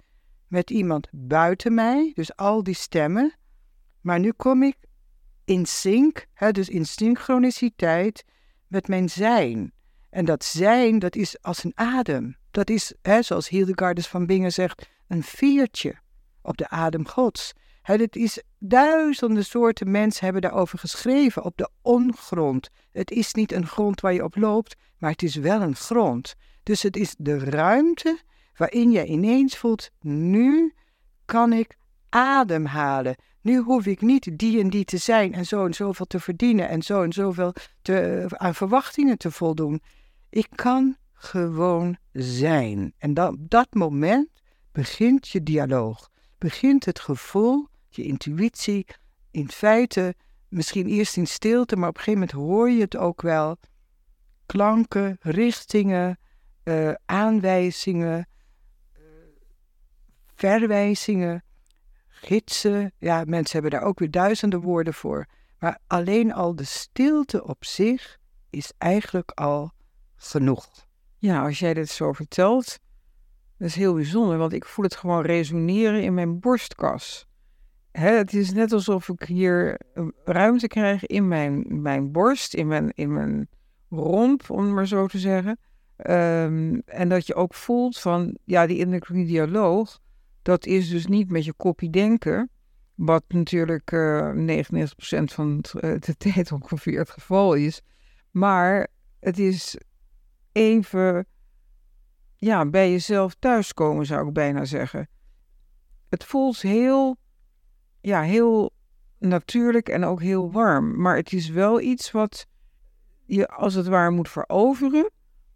met 0.46 0.70
iemand 0.70 1.08
buiten 1.10 1.74
mij, 1.74 2.12
dus 2.14 2.36
al 2.36 2.62
die 2.62 2.74
stemmen. 2.74 3.34
Maar 4.00 4.20
nu 4.20 4.32
kom 4.32 4.62
ik 4.62 4.76
in 5.44 5.66
sync, 5.66 6.26
hè, 6.32 6.52
dus 6.52 6.68
in 6.68 6.86
synchroniciteit 6.86 8.24
met 8.72 8.88
mijn 8.88 9.10
zijn. 9.10 9.72
En 10.10 10.24
dat 10.24 10.44
zijn, 10.44 10.98
dat 10.98 11.16
is 11.16 11.42
als 11.42 11.64
een 11.64 11.72
adem. 11.74 12.36
Dat 12.50 12.70
is, 12.70 12.94
hè, 13.02 13.22
zoals 13.22 13.48
Hildegardus 13.48 14.06
van 14.06 14.26
Bingen 14.26 14.52
zegt, 14.52 14.88
een 15.08 15.22
viertje 15.22 15.94
op 16.42 16.56
de 16.56 16.68
adem 16.68 17.08
Gods. 17.08 17.52
Hè, 17.82 17.96
het 17.96 18.16
is 18.16 18.42
duizenden 18.58 19.44
soorten 19.44 19.90
mensen 19.90 20.24
hebben 20.24 20.42
daarover 20.42 20.78
geschreven 20.78 21.44
op 21.44 21.56
de 21.56 21.68
ongrond. 21.82 22.68
Het 22.92 23.10
is 23.10 23.34
niet 23.34 23.52
een 23.52 23.66
grond 23.66 24.00
waar 24.00 24.12
je 24.12 24.24
op 24.24 24.36
loopt, 24.36 24.76
maar 24.98 25.10
het 25.10 25.22
is 25.22 25.34
wel 25.34 25.60
een 25.60 25.76
grond. 25.76 26.34
Dus 26.62 26.82
het 26.82 26.96
is 26.96 27.14
de 27.18 27.38
ruimte 27.38 28.20
waarin 28.56 28.90
je 28.90 29.04
ineens 29.04 29.56
voelt, 29.56 29.90
nu 30.00 30.74
kan 31.24 31.52
ik 31.52 31.76
ademhalen. 32.08 33.16
Nu 33.42 33.58
hoef 33.58 33.86
ik 33.86 34.00
niet 34.00 34.38
die 34.38 34.60
en 34.60 34.70
die 34.70 34.84
te 34.84 34.96
zijn 34.96 35.34
en 35.34 35.46
zo 35.46 35.66
en 35.66 35.74
zoveel 35.74 36.06
te 36.06 36.20
verdienen 36.20 36.68
en 36.68 36.82
zo 36.82 37.02
en 37.02 37.12
zoveel 37.12 37.54
te, 37.82 38.24
aan 38.28 38.54
verwachtingen 38.54 39.18
te 39.18 39.30
voldoen. 39.30 39.82
Ik 40.30 40.48
kan 40.54 40.96
gewoon 41.12 41.96
zijn. 42.12 42.94
En 42.98 43.14
dan, 43.14 43.34
op 43.34 43.50
dat 43.50 43.68
moment 43.70 44.28
begint 44.72 45.28
je 45.28 45.42
dialoog. 45.42 46.10
Begint 46.38 46.84
het 46.84 47.00
gevoel, 47.00 47.68
je 47.88 48.02
intuïtie, 48.02 48.86
in 49.30 49.50
feite 49.50 50.14
misschien 50.48 50.86
eerst 50.86 51.16
in 51.16 51.26
stilte, 51.26 51.76
maar 51.76 51.88
op 51.88 51.96
een 51.96 52.02
gegeven 52.02 52.20
moment 52.20 52.48
hoor 52.48 52.70
je 52.70 52.80
het 52.80 52.96
ook 52.96 53.22
wel. 53.22 53.56
Klanken, 54.46 55.16
richtingen, 55.20 56.18
uh, 56.64 56.92
aanwijzingen, 57.04 58.28
uh, 58.98 59.02
verwijzingen 60.34 61.44
gidsen. 62.24 62.92
Ja, 62.98 63.22
mensen 63.26 63.60
hebben 63.60 63.80
daar 63.80 63.88
ook 63.88 63.98
weer 63.98 64.10
duizenden 64.10 64.60
woorden 64.60 64.94
voor. 64.94 65.26
Maar 65.58 65.78
alleen 65.86 66.32
al 66.32 66.56
de 66.56 66.64
stilte 66.64 67.44
op 67.44 67.64
zich 67.64 68.18
is 68.50 68.72
eigenlijk 68.78 69.30
al 69.30 69.72
genoeg. 70.16 70.86
Ja, 71.18 71.44
als 71.44 71.58
jij 71.58 71.74
dit 71.74 71.88
zo 71.88 72.12
vertelt, 72.12 72.78
dat 73.58 73.68
is 73.68 73.74
heel 73.74 73.94
bijzonder, 73.94 74.38
want 74.38 74.52
ik 74.52 74.64
voel 74.64 74.84
het 74.84 74.96
gewoon 74.96 75.22
resoneren 75.22 76.02
in 76.02 76.14
mijn 76.14 76.40
borstkas. 76.40 77.26
Hè, 77.92 78.10
het 78.10 78.32
is 78.32 78.52
net 78.52 78.72
alsof 78.72 79.08
ik 79.08 79.22
hier 79.22 79.80
ruimte 80.24 80.68
krijg 80.68 81.06
in 81.06 81.28
mijn, 81.28 81.82
mijn 81.82 82.12
borst, 82.12 82.54
in 82.54 82.66
mijn, 82.66 82.90
in 82.94 83.12
mijn 83.12 83.48
romp, 83.90 84.50
om 84.50 84.64
het 84.64 84.74
maar 84.74 84.86
zo 84.86 85.06
te 85.06 85.18
zeggen. 85.18 85.58
Ehm, 85.96 86.80
en 86.84 87.08
dat 87.08 87.26
je 87.26 87.34
ook 87.34 87.54
voelt 87.54 87.98
van, 87.98 88.36
ja, 88.44 88.66
die 88.66 88.78
innerlijke 88.78 89.12
dialoog, 89.12 90.00
dat 90.42 90.66
is 90.66 90.88
dus 90.88 91.06
niet 91.06 91.30
met 91.30 91.44
je 91.44 91.52
kopie 91.52 91.90
denken, 91.90 92.50
wat 92.94 93.24
natuurlijk 93.28 93.92
uh, 93.92 94.28
eh, 94.28 94.66
99% 94.66 95.24
van 95.24 95.64
eh, 95.80 95.94
de 95.98 96.16
tijd 96.32 96.52
ongeveer 96.52 96.98
het 96.98 97.10
geval 97.10 97.54
is. 97.54 97.82
Maar 98.30 98.88
het 99.20 99.38
is 99.38 99.76
even 100.52 101.26
ja, 102.36 102.66
bij 102.66 102.90
jezelf 102.90 103.34
thuiskomen, 103.38 104.06
zou 104.06 104.26
ik 104.26 104.32
bijna 104.32 104.64
zeggen. 104.64 105.08
Het 106.08 106.24
voelt 106.24 106.60
heel, 106.60 107.16
ja, 108.00 108.22
heel 108.22 108.72
natuurlijk 109.18 109.88
en 109.88 110.04
ook 110.04 110.20
heel 110.20 110.52
warm. 110.52 111.00
Maar 111.00 111.16
het 111.16 111.32
is 111.32 111.48
wel 111.48 111.80
iets 111.80 112.10
wat 112.10 112.46
je 113.24 113.48
als 113.48 113.74
het 113.74 113.86
ware 113.86 114.10
moet 114.10 114.28
veroveren 114.28 115.10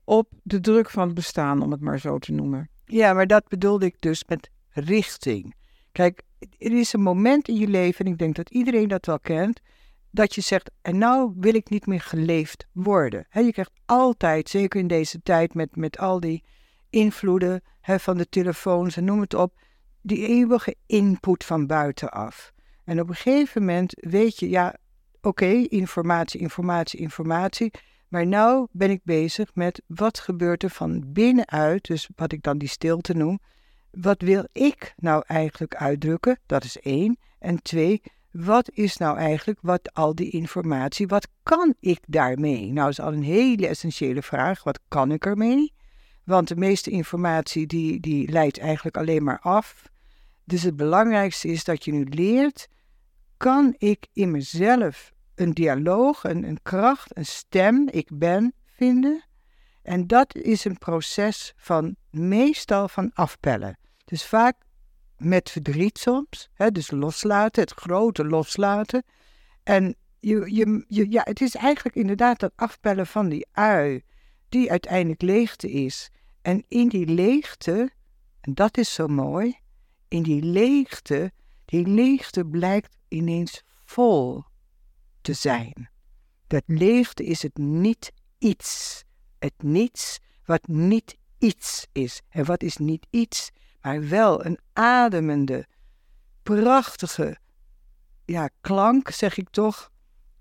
op 0.05 0.29
de 0.43 0.61
druk 0.61 0.91
van 0.91 1.07
het 1.07 1.15
bestaan, 1.15 1.63
om 1.63 1.71
het 1.71 1.81
maar 1.81 1.99
zo 1.99 2.19
te 2.19 2.33
noemen. 2.33 2.69
Ja, 2.85 3.13
maar 3.13 3.27
dat 3.27 3.49
bedoelde 3.49 3.87
ik 3.87 3.97
dus 4.01 4.25
met 4.25 4.51
richting. 4.77 5.55
Kijk, 5.93 6.23
er 6.59 6.79
is 6.79 6.93
een 6.93 7.03
moment 7.03 7.49
in 7.49 7.57
je 7.57 7.69
leven, 7.69 8.05
en 8.05 8.13
ik 8.13 8.19
denk 8.19 8.35
dat 8.37 8.51
iedereen 8.51 8.89
dat 8.89 9.07
wel 9.07 9.21
kent, 9.21 9.61
dat 10.11 10.35
je 10.35 10.41
zegt, 10.41 10.71
en 10.83 10.99
nou 10.99 11.33
wil 11.37 11.55
ik 11.55 11.69
niet 11.69 11.87
meer 11.87 12.01
geleefd 12.01 12.67
worden. 12.73 13.27
je 13.31 13.53
krijgt 13.53 13.73
altijd, 13.87 14.49
zeker 14.49 14.81
in 14.81 14.87
deze 14.87 15.23
tijd 15.23 15.55
met, 15.55 15.77
met 15.77 15.99
al 15.99 16.21
die 16.21 16.45
invloeden 16.91 17.63
van 17.83 18.17
de 18.17 18.29
telefoons 18.29 18.97
en 18.97 19.05
noem 19.05 19.21
het 19.21 19.35
op, 19.35 19.55
die 20.03 20.27
eeuwige 20.27 20.77
input 20.87 21.45
van 21.45 21.67
buitenaf. 21.67 22.53
En 22.85 23.01
op 23.01 23.09
een 23.09 23.15
gegeven 23.15 23.61
moment 23.61 23.93
weet 23.97 24.39
je, 24.39 24.49
ja, 24.49 24.77
oké, 25.21 25.47
informatie, 25.69 26.41
informatie, 26.41 27.01
informatie. 27.01 27.71
Maar 28.09 28.27
nu 28.27 28.67
ben 28.73 28.91
ik 28.91 29.01
bezig 29.05 29.55
met 29.55 29.83
wat 29.87 30.19
gebeurt 30.19 30.63
er 30.63 30.71
van 30.71 31.05
binnenuit, 31.07 31.85
dus 31.85 32.09
wat 32.17 32.33
ik 32.33 32.43
dan 32.43 32.59
die 32.59 32.69
stilte 32.69 33.15
noem, 33.15 33.39
wat 34.01 34.23
wil 34.23 34.45
ik 34.53 34.95
nou 34.97 35.23
eigenlijk 35.27 35.75
uitdrukken? 35.75 36.39
Dat 36.47 36.65
is 36.65 36.81
één. 36.81 37.19
En 37.39 37.63
twee, 37.63 38.03
wat 38.31 38.71
is 38.71 38.97
nou 38.97 39.19
eigenlijk 39.19 39.59
wat 39.63 39.95
al 39.95 40.15
die 40.15 40.31
informatie, 40.31 41.07
wat 41.07 41.29
kan 41.43 41.75
ik 41.81 42.01
daarmee? 42.07 42.73
Nou, 42.73 42.89
is 42.89 43.01
al 43.01 43.13
een 43.13 43.23
hele 43.23 43.67
essentiële 43.67 44.23
vraag. 44.23 44.65
Wat 44.65 44.81
kan 44.89 45.13
ik 45.13 45.27
ermee? 45.27 45.73
Want 46.25 46.49
de 46.49 46.57
meeste 46.57 46.91
informatie 46.91 47.67
die, 47.67 48.01
die 48.01 48.31
leidt 48.31 48.59
eigenlijk 48.59 48.97
alleen 48.97 49.25
maar 49.25 49.41
af. 49.41 49.89
Dus 50.45 50.63
het 50.63 50.77
belangrijkste 50.77 51.49
is 51.49 51.65
dat 51.65 51.85
je 51.85 51.93
nu 51.93 52.05
leert, 52.05 52.69
kan 53.37 53.75
ik 53.79 54.07
in 54.13 54.31
mezelf 54.31 55.13
een 55.35 55.53
dialoog, 55.53 56.25
een, 56.25 56.45
een 56.45 56.63
kracht, 56.63 57.17
een 57.17 57.27
stem, 57.27 57.89
ik 57.91 58.09
ben 58.13 58.53
vinden? 58.65 59.25
En 59.83 60.07
dat 60.07 60.35
is 60.35 60.65
een 60.65 60.79
proces 60.79 61.53
van 61.57 61.97
meestal 62.11 62.89
van 62.89 63.11
afpellen. 63.15 63.79
Dus 64.07 64.27
vaak 64.27 64.57
met 65.17 65.51
verdriet 65.51 65.99
soms, 65.99 66.49
hè, 66.53 66.71
dus 66.71 66.91
loslaten, 66.91 67.63
het 67.63 67.73
grote 67.73 68.25
loslaten. 68.25 69.05
En 69.63 69.97
je, 70.21 70.55
je, 70.55 70.85
je, 70.89 71.11
ja, 71.11 71.21
het 71.25 71.41
is 71.41 71.55
eigenlijk 71.55 71.97
inderdaad 71.97 72.39
dat 72.39 72.53
afpellen 72.57 73.07
van 73.07 73.29
die 73.29 73.47
ui, 73.53 74.03
die 74.49 74.71
uiteindelijk 74.71 75.23
leegte 75.23 75.71
is. 75.71 76.11
En 76.43 76.65
in 76.69 76.89
die 76.89 77.07
leegte, 77.07 77.91
en 78.41 78.55
dat 78.55 78.79
is 78.79 78.95
zo 78.95 79.07
mooi, 79.07 79.59
in 80.09 80.23
die 80.23 80.43
leegte 80.43 81.33
Die 81.67 81.87
leegte 81.87 82.45
blijkt 82.45 82.97
ineens 83.09 83.63
vol 83.85 84.45
te 85.21 85.33
zijn. 85.33 85.91
Dat 86.47 86.63
leegte 86.67 87.25
is 87.25 87.43
het 87.43 87.57
niet 87.57 88.13
iets. 88.39 89.05
Het 89.39 89.63
niets 89.63 90.19
wat 90.45 90.67
niet 90.67 91.17
iets 91.39 91.87
is. 91.93 92.21
En 92.29 92.45
wat 92.45 92.63
is 92.63 92.77
niet 92.77 93.07
iets, 93.11 93.51
maar 93.87 94.09
wel 94.09 94.45
een 94.45 94.59
ademende, 94.73 95.67
prachtige 96.43 97.37
ja, 98.25 98.49
klank, 98.61 99.11
zeg 99.11 99.37
ik 99.37 99.49
toch, 99.51 99.91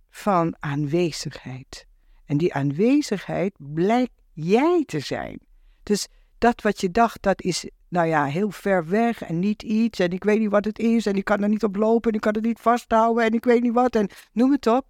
van 0.09 0.55
aanwezigheid. 0.59 1.85
En 2.25 2.37
die 2.37 2.53
aanwezigheid 2.53 3.53
blijkt 3.57 4.21
jij 4.33 4.83
te 4.85 4.99
zijn. 4.99 5.39
Dus 5.83 6.07
dat 6.37 6.61
wat 6.61 6.81
je 6.81 6.91
dacht, 6.91 7.21
dat 7.21 7.41
is 7.41 7.69
nou 7.89 8.07
ja, 8.07 8.25
heel 8.25 8.51
ver 8.51 8.87
weg 8.87 9.21
en 9.21 9.39
niet 9.39 9.63
iets. 9.63 9.99
En 9.99 10.11
ik 10.11 10.23
weet 10.23 10.39
niet 10.39 10.49
wat 10.49 10.65
het 10.65 10.79
is. 10.79 11.05
En 11.05 11.15
ik 11.15 11.25
kan 11.25 11.43
er 11.43 11.49
niet 11.49 11.63
op 11.63 11.75
lopen. 11.75 12.09
En 12.09 12.15
ik 12.15 12.21
kan 12.21 12.33
het 12.33 12.43
niet 12.43 12.59
vasthouden. 12.59 13.23
En 13.23 13.33
ik 13.33 13.43
weet 13.43 13.61
niet 13.61 13.73
wat. 13.73 13.95
En 13.95 14.09
noem 14.31 14.51
het 14.51 14.67
op. 14.67 14.85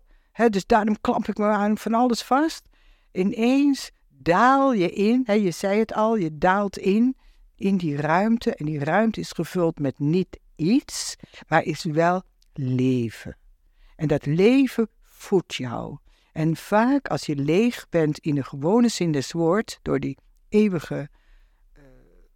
dus 0.50 0.66
daarom 0.66 1.02
klamp 1.02 1.28
ik 1.28 1.38
me 1.38 1.46
aan 1.46 1.78
van 1.78 1.94
alles 1.94 2.22
vast. 2.22 2.64
Ineens 3.12 3.92
daal 4.10 4.74
je 4.74 4.92
in. 4.92 5.24
je 5.26 5.52
zei 5.52 5.80
het 5.80 5.94
al. 5.94 6.16
Je 6.16 6.38
daalt 6.38 6.78
in. 6.78 7.16
In 7.56 7.78
die 7.78 7.96
ruimte. 7.96 8.56
En 8.56 8.66
die 8.66 8.80
ruimte 8.80 9.20
is 9.20 9.32
gevuld 9.32 9.80
met 9.80 10.00
niet 10.00 10.40
iets. 10.56 11.16
Maar 11.48 11.64
is 11.64 11.84
wel 11.84 12.24
leven. 12.54 13.38
En 13.96 14.08
dat 14.08 14.26
leven 14.26 14.90
voedt 15.02 15.56
jou. 15.56 15.98
En 16.32 16.56
vaak 16.56 17.08
als 17.08 17.26
je 17.26 17.36
leeg 17.36 17.90
bent 17.90 18.20
in 18.20 18.36
de 18.36 18.44
gewone 18.44 18.88
zin 18.88 19.12
des 19.12 19.32
woord, 19.32 19.80
door 19.82 20.00
die 20.00 20.18
eeuwige 20.50 21.10
uh, 21.78 21.84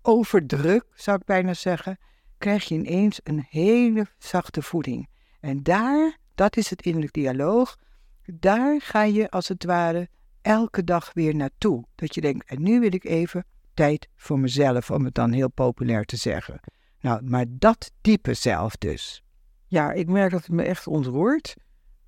overdruk, 0.02 0.86
zou 0.94 1.18
ik 1.18 1.26
bijna 1.26 1.54
zeggen, 1.54 1.98
krijg 2.38 2.64
je 2.64 2.76
ineens 2.76 3.20
een 3.24 3.46
hele 3.50 4.06
zachte 4.18 4.62
voeding. 4.62 5.10
En 5.40 5.64
daar, 5.64 6.18
dat 6.36 6.58
is 6.58 6.70
het 6.70 6.82
innerlijk 6.82 7.14
dialoog, 7.14 7.78
daar 8.26 8.82
ga 8.82 9.04
je 9.04 9.30
als 9.30 9.48
het 9.48 9.64
ware 9.64 10.10
elke 10.42 10.84
dag 10.84 11.14
weer 11.14 11.36
naartoe. 11.36 11.86
Dat 11.96 12.16
je 12.16 12.22
denkt, 12.22 12.50
en 12.50 12.62
nu 12.62 12.80
wil 12.80 12.94
ik 12.94 13.04
even 13.04 13.46
tijd 13.80 14.10
voor 14.16 14.40
mezelf, 14.40 14.92
om 14.92 15.06
het 15.06 15.14
dan 15.14 15.32
heel 15.32 15.50
populair 15.50 16.06
te 16.06 16.16
zeggen. 16.16 16.60
Nou, 17.02 17.24
maar 17.24 17.46
dat 17.50 17.92
diepe 18.02 18.34
zelf 18.34 18.78
dus. 18.78 19.24
Ja, 19.68 19.92
ik 19.92 20.08
merk 20.08 20.32
dat 20.32 20.42
het 20.42 20.52
me 20.52 20.64
echt 20.64 20.88
ontroert, 20.88 21.56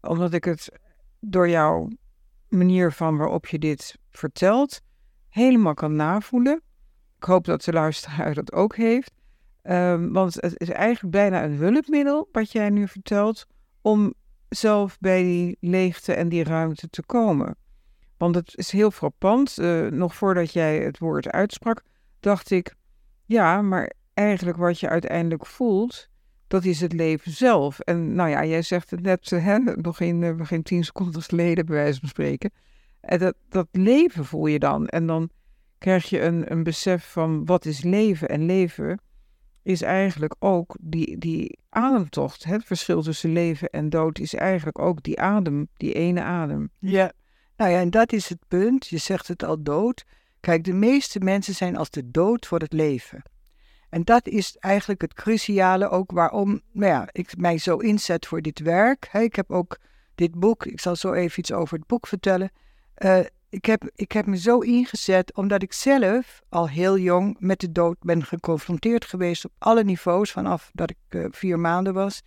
omdat 0.01 0.33
ik 0.33 0.43
het 0.43 0.69
door 1.19 1.49
jouw 1.49 1.89
manier 2.49 2.91
van 2.91 3.17
waarop 3.17 3.47
je 3.47 3.59
dit 3.59 3.97
vertelt 4.09 4.81
helemaal 5.29 5.73
kan 5.73 5.95
navoelen. 5.95 6.61
Ik 7.17 7.23
hoop 7.23 7.45
dat 7.45 7.63
de 7.63 7.73
luisteraar 7.73 8.33
dat 8.33 8.53
ook 8.53 8.75
heeft. 8.75 9.11
Um, 9.63 10.13
want 10.13 10.33
het 10.33 10.59
is 10.59 10.69
eigenlijk 10.69 11.13
bijna 11.13 11.43
een 11.43 11.55
hulpmiddel 11.55 12.29
wat 12.31 12.51
jij 12.51 12.69
nu 12.69 12.87
vertelt 12.87 13.45
om 13.81 14.13
zelf 14.49 14.97
bij 14.99 15.23
die 15.23 15.57
leegte 15.59 16.13
en 16.13 16.29
die 16.29 16.43
ruimte 16.43 16.89
te 16.89 17.03
komen. 17.03 17.55
Want 18.21 18.35
het 18.35 18.53
is 18.55 18.71
heel 18.71 18.91
frappant. 18.91 19.57
Uh, 19.59 19.87
nog 19.87 20.15
voordat 20.15 20.53
jij 20.53 20.79
het 20.79 20.97
woord 20.97 21.31
uitsprak, 21.31 21.81
dacht 22.19 22.51
ik: 22.51 22.75
ja, 23.25 23.61
maar 23.61 23.93
eigenlijk 24.13 24.57
wat 24.57 24.79
je 24.79 24.89
uiteindelijk 24.89 25.45
voelt, 25.45 26.09
dat 26.47 26.65
is 26.65 26.81
het 26.81 26.93
leven 26.93 27.31
zelf. 27.31 27.79
En 27.79 28.15
nou 28.15 28.29
ja, 28.29 28.45
jij 28.45 28.61
zegt 28.61 28.89
het 28.89 29.01
net 29.01 29.29
hè, 29.49 29.57
nog 29.59 29.99
in, 29.99 30.21
uh, 30.21 30.35
geen 30.41 30.63
tien 30.63 30.83
seconden 30.83 31.21
geleden, 31.21 31.65
bij 31.65 31.75
wijze 31.75 31.99
van 31.99 32.09
spreken. 32.09 32.51
En 32.99 33.19
dat, 33.19 33.35
dat 33.49 33.67
leven 33.71 34.25
voel 34.25 34.45
je 34.45 34.59
dan. 34.59 34.87
En 34.87 35.07
dan 35.07 35.29
krijg 35.77 36.09
je 36.09 36.21
een, 36.21 36.51
een 36.51 36.63
besef 36.63 37.11
van 37.11 37.45
wat 37.45 37.65
is 37.65 37.83
leven. 37.83 38.29
En 38.29 38.45
leven 38.45 38.99
is 39.63 39.81
eigenlijk 39.81 40.35
ook 40.39 40.77
die, 40.81 41.17
die 41.17 41.57
ademtocht. 41.69 42.43
Het 42.43 42.63
verschil 42.65 43.01
tussen 43.01 43.33
leven 43.33 43.69
en 43.69 43.89
dood 43.89 44.19
is 44.19 44.33
eigenlijk 44.33 44.79
ook 44.79 45.03
die 45.03 45.19
adem, 45.19 45.67
die 45.77 45.93
ene 45.93 46.21
adem. 46.21 46.69
Ja, 46.79 47.11
nou 47.61 47.73
ja, 47.73 47.79
en 47.79 47.89
dat 47.89 48.13
is 48.13 48.29
het 48.29 48.39
punt. 48.47 48.87
Je 48.87 48.97
zegt 48.97 49.27
het 49.27 49.43
al 49.43 49.63
dood. 49.63 50.05
Kijk, 50.39 50.63
de 50.63 50.73
meeste 50.73 51.19
mensen 51.19 51.55
zijn 51.55 51.77
als 51.77 51.89
de 51.89 52.11
dood 52.11 52.45
voor 52.45 52.59
het 52.59 52.73
leven. 52.73 53.21
En 53.89 54.03
dat 54.03 54.27
is 54.27 54.57
eigenlijk 54.57 55.01
het 55.01 55.13
cruciale 55.13 55.89
ook 55.89 56.11
waarom 56.11 56.61
nou 56.71 56.91
ja, 56.91 57.07
ik 57.11 57.37
mij 57.37 57.57
zo 57.57 57.77
inzet 57.77 58.25
voor 58.25 58.41
dit 58.41 58.59
werk. 58.59 59.09
ik 59.13 59.35
heb 59.35 59.51
ook 59.51 59.77
dit 60.15 60.39
boek, 60.39 60.65
ik 60.65 60.79
zal 60.79 60.95
zo 60.95 61.13
even 61.13 61.39
iets 61.39 61.51
over 61.51 61.77
het 61.77 61.87
boek 61.87 62.07
vertellen. 62.07 62.51
Uh, 62.97 63.19
ik, 63.49 63.65
heb, 63.65 63.89
ik 63.95 64.11
heb 64.11 64.25
me 64.25 64.37
zo 64.37 64.59
ingezet 64.59 65.35
omdat 65.35 65.61
ik 65.61 65.73
zelf 65.73 66.41
al 66.49 66.69
heel 66.69 66.97
jong 66.97 67.35
met 67.39 67.59
de 67.59 67.71
dood 67.71 67.97
ben 67.99 68.23
geconfronteerd 68.23 69.05
geweest 69.05 69.45
op 69.45 69.51
alle 69.57 69.83
niveaus 69.83 70.31
vanaf 70.31 70.69
dat 70.73 70.89
ik 70.89 70.97
uh, 71.09 71.25
vier 71.29 71.59
maanden 71.59 71.93
was. 71.93 72.21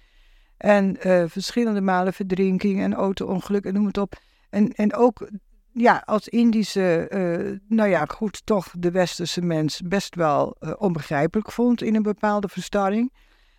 En 0.56 0.96
uh, 1.06 1.24
verschillende 1.26 1.80
malen 1.80 2.12
verdrinking 2.12 2.80
en 2.80 2.94
auto-ongeluk 2.94 3.64
en 3.64 3.74
noem 3.74 3.86
het 3.86 3.98
op. 3.98 4.16
En, 4.54 4.72
en 4.72 4.94
ook 4.94 5.28
ja, 5.72 6.02
als 6.04 6.28
Indische, 6.28 7.10
uh, 7.10 7.58
nou 7.68 7.88
ja, 7.88 8.04
goed, 8.04 8.46
toch 8.46 8.72
de 8.78 8.90
westerse 8.90 9.42
mens 9.42 9.80
best 9.80 10.14
wel 10.14 10.56
uh, 10.60 10.72
onbegrijpelijk 10.78 11.52
vond 11.52 11.82
in 11.82 11.94
een 11.94 12.02
bepaalde 12.02 12.48
verstarring. 12.48 13.12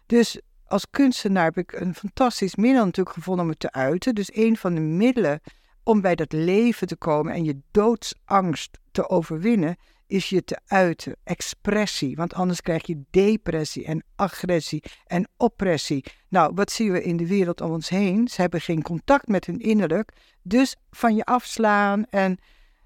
Dus 0.06 0.40
als 0.66 0.90
kunstenaar 0.90 1.44
heb 1.44 1.58
ik 1.58 1.72
een 1.72 1.96
fantastisch 1.96 2.56
middel 2.56 2.86
natuurlijk 2.86 3.16
gevonden 3.16 3.44
om 3.44 3.50
het 3.50 3.60
te 3.60 3.72
uiten. 3.72 4.16
Dus 4.16 4.36
een 4.36 4.58
van 4.58 4.76
de 4.76 4.82
middelen 4.82 5.40
om 5.84 6.02
bij 6.02 6.16
dat 6.16 6.32
leven 6.32 6.88
te 6.88 6.96
komen 6.96 7.34
en 7.34 7.44
je 7.44 7.60
doodsangst 7.72 8.80
te 8.92 9.10
overwinnen, 9.10 9.76
is 10.08 10.30
je 10.30 10.44
te 10.44 10.60
uiten, 10.66 11.16
expressie. 11.24 12.16
Want 12.16 12.34
anders 12.34 12.62
krijg 12.62 12.88
je 12.88 13.04
depressie 13.10 13.86
en 13.86 14.04
agressie 14.16 14.84
en 15.06 15.28
oppressie. 15.38 16.04
Nou, 16.30 16.52
wat 16.56 16.72
zien 16.72 16.92
we 16.92 17.04
in 17.04 17.18
de 17.18 17.28
wereld 17.28 17.62
om 17.62 17.72
ons 17.72 17.90
heen? 17.90 18.28
Ze 18.28 18.42
hebben 18.42 18.62
geen 18.62 18.82
contact 18.82 19.28
met 19.28 19.46
hun 19.46 19.60
innerlijk. 19.60 20.12
Dus 20.42 20.76
van 20.92 21.16
je 21.16 21.26
afslaan 21.26 22.06
en, 22.10 22.38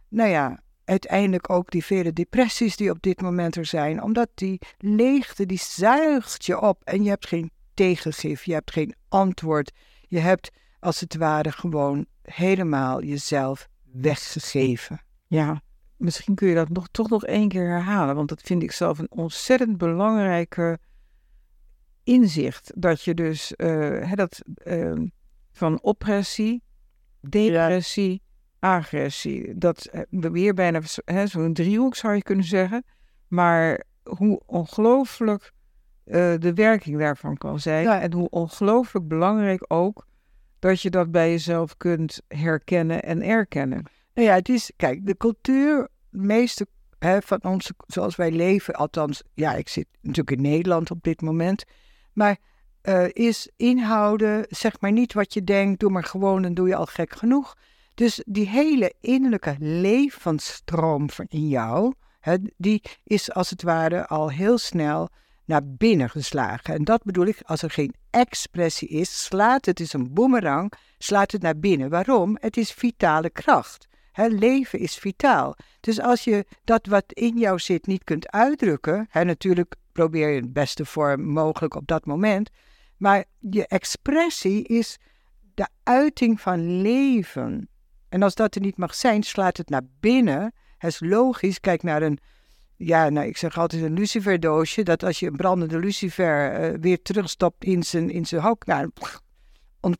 nou 0.10 0.29
ja, 0.29 0.60
uiteindelijk 0.86 1.49
ook 1.49 1.71
die 1.71 1.86
vele 1.86 2.13
depressies 2.13 2.75
die 2.75 2.91
op 2.91 3.01
dit 3.01 3.21
moment 3.21 3.55
er 3.55 3.65
zijn. 3.65 4.03
Omdat 4.03 4.29
die 4.34 4.60
leegte, 4.77 5.45
die 5.45 5.60
zuigt 5.60 6.45
je 6.45 6.62
op 6.62 6.84
en 6.84 7.03
je 7.03 7.10
hebt 7.10 7.27
geen 7.27 7.51
tegengif, 7.73 8.43
je 8.43 8.53
hebt 8.53 8.71
geen 8.71 8.95
antwoord. 9.10 9.71
Je 10.08 10.19
hebt 10.19 10.51
als 10.79 10.99
het 10.99 11.15
ware 11.15 11.51
gewoon 11.51 12.05
helemaal 12.21 13.03
jezelf 13.03 13.67
weggegeven. 13.91 15.01
Ja, 15.27 15.62
misschien 15.99 16.35
kun 16.35 16.47
je 16.47 16.55
dat 16.55 16.69
nog, 16.69 16.88
toch 16.91 17.09
nog 17.09 17.25
één 17.25 17.47
keer 17.47 17.67
herhalen, 17.67 18.15
want 18.15 18.29
dat 18.29 18.41
vind 18.41 18.63
ik 18.63 18.71
zelf 18.71 18.99
een 18.99 19.12
ontzettend 19.12 19.77
belangrijke 19.77 20.79
inzicht. 22.03 22.71
Dat 22.75 23.03
je 23.03 23.13
dus 23.13 23.53
uh, 23.57 24.13
dat, 24.13 24.41
uh, 24.63 25.01
van 25.51 25.81
oppressie, 25.81 26.63
depressie, 27.21 28.21
agressie, 28.59 29.57
dat 29.57 29.89
uh, 29.93 30.31
weer 30.31 30.53
bijna 30.53 30.81
zo'n 31.25 31.53
driehoek 31.53 31.95
zou 31.95 32.15
je 32.15 32.23
kunnen 32.23 32.45
zeggen, 32.45 32.83
maar 33.27 33.83
hoe 34.03 34.41
ongelooflijk 34.45 35.51
de 36.39 36.51
werking 36.55 36.99
daarvan 36.99 37.38
kan 37.38 37.59
zijn 37.59 37.88
en 37.88 38.13
hoe 38.13 38.29
ongelooflijk 38.29 39.07
belangrijk 39.07 39.65
ook 39.67 40.07
dat 40.59 40.81
je 40.81 40.89
dat 40.89 41.12
bij 41.12 41.29
jezelf 41.29 41.77
kunt 41.77 42.21
herkennen 42.27 43.03
en 43.03 43.21
erkennen. 43.21 43.83
Nou 44.13 44.27
ja, 44.27 44.35
het 44.35 44.49
is, 44.49 44.71
kijk, 44.75 45.05
de 45.05 45.17
cultuur, 45.17 45.87
de 46.09 46.17
meeste 46.17 46.67
hè, 46.99 47.21
van 47.21 47.39
ons, 47.43 47.71
zoals 47.87 48.15
wij 48.15 48.31
leven, 48.31 48.73
althans, 48.73 49.23
ja, 49.33 49.53
ik 49.53 49.69
zit 49.69 49.87
natuurlijk 50.01 50.37
in 50.37 50.41
Nederland 50.41 50.91
op 50.91 51.03
dit 51.03 51.21
moment, 51.21 51.63
maar 52.13 52.37
uh, 52.83 53.05
is 53.13 53.49
inhouden, 53.57 54.45
zeg 54.49 54.79
maar 54.79 54.91
niet 54.91 55.13
wat 55.13 55.33
je 55.33 55.43
denkt, 55.43 55.79
doe 55.79 55.89
maar 55.89 56.03
gewoon, 56.03 56.41
dan 56.41 56.53
doe 56.53 56.67
je 56.67 56.75
al 56.75 56.85
gek 56.85 57.15
genoeg. 57.15 57.55
Dus 57.95 58.23
die 58.25 58.47
hele 58.47 58.93
innerlijke 59.01 59.55
levensstroom 59.59 61.09
van 61.09 61.25
in 61.29 61.47
jou, 61.47 61.93
hè, 62.19 62.35
die 62.57 62.81
is 63.03 63.31
als 63.31 63.49
het 63.49 63.63
ware 63.63 64.07
al 64.07 64.29
heel 64.29 64.57
snel 64.57 65.09
naar 65.45 65.65
binnen 65.65 66.09
geslagen. 66.09 66.73
En 66.73 66.83
dat 66.83 67.03
bedoel 67.03 67.25
ik, 67.25 67.41
als 67.45 67.61
er 67.61 67.71
geen 67.71 67.93
expressie 68.09 68.87
is, 68.87 69.23
slaat 69.23 69.65
het, 69.65 69.79
is 69.79 69.93
een 69.93 70.13
boemerang, 70.13 70.73
slaat 70.97 71.31
het 71.31 71.41
naar 71.41 71.57
binnen. 71.57 71.89
Waarom? 71.89 72.37
Het 72.39 72.57
is 72.57 72.71
vitale 72.71 73.29
kracht. 73.29 73.87
Leven 74.27 74.79
is 74.79 74.95
vitaal. 74.95 75.55
Dus 75.79 76.01
als 76.01 76.23
je 76.23 76.45
dat 76.63 76.86
wat 76.86 77.03
in 77.08 77.38
jou 77.38 77.60
zit 77.60 77.88
niet 77.88 78.03
kunt 78.03 78.32
uitdrukken, 78.32 79.08
natuurlijk 79.12 79.75
probeer 79.91 80.29
je 80.29 80.41
het 80.41 80.53
beste 80.53 80.86
vorm 80.86 81.25
mogelijk 81.25 81.75
op 81.75 81.88
dat 81.88 82.05
moment, 82.05 82.49
maar 82.97 83.25
je 83.39 83.67
expressie 83.67 84.63
is 84.63 84.97
de 85.53 85.67
uiting 85.84 86.41
van 86.41 86.82
leven. 86.82 87.69
En 88.10 88.23
als 88.23 88.36
dat 88.36 88.55
er 88.55 88.62
niet 88.62 88.77
mag 88.77 88.95
zijn, 88.95 89.23
slaat 89.23 89.58
het 89.58 89.69
naar 89.69 89.86
binnen. 89.99 90.53
Het 90.77 90.91
is 90.91 90.99
logisch, 90.99 91.60
kijk 91.60 91.84
naar 91.84 92.01
een 92.01 92.19
ja, 92.82 93.10
nou, 93.10 93.27
ik 93.27 93.38
zeg 93.38 93.58
altijd 93.58 93.84
een 93.84 93.93
luciferdoosje. 93.93 94.84
Dat 94.84 95.03
als 95.03 95.19
je 95.19 95.27
een 95.27 95.36
brandende 95.36 95.79
lucifer 95.79 96.71
uh, 96.71 96.77
weer 96.82 97.01
terugstopt 97.01 97.63
in 97.63 97.84
zijn, 97.84 98.10
in 98.10 98.25
zijn 98.25 98.41
hok, 98.41 98.65
nou, 98.65 98.89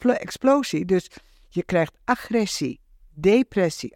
explosie. 0.04 0.86
Dus 0.86 1.10
je 1.50 1.64
krijgt 1.64 1.98
agressie, 2.04 2.80
depressie, 3.22 3.96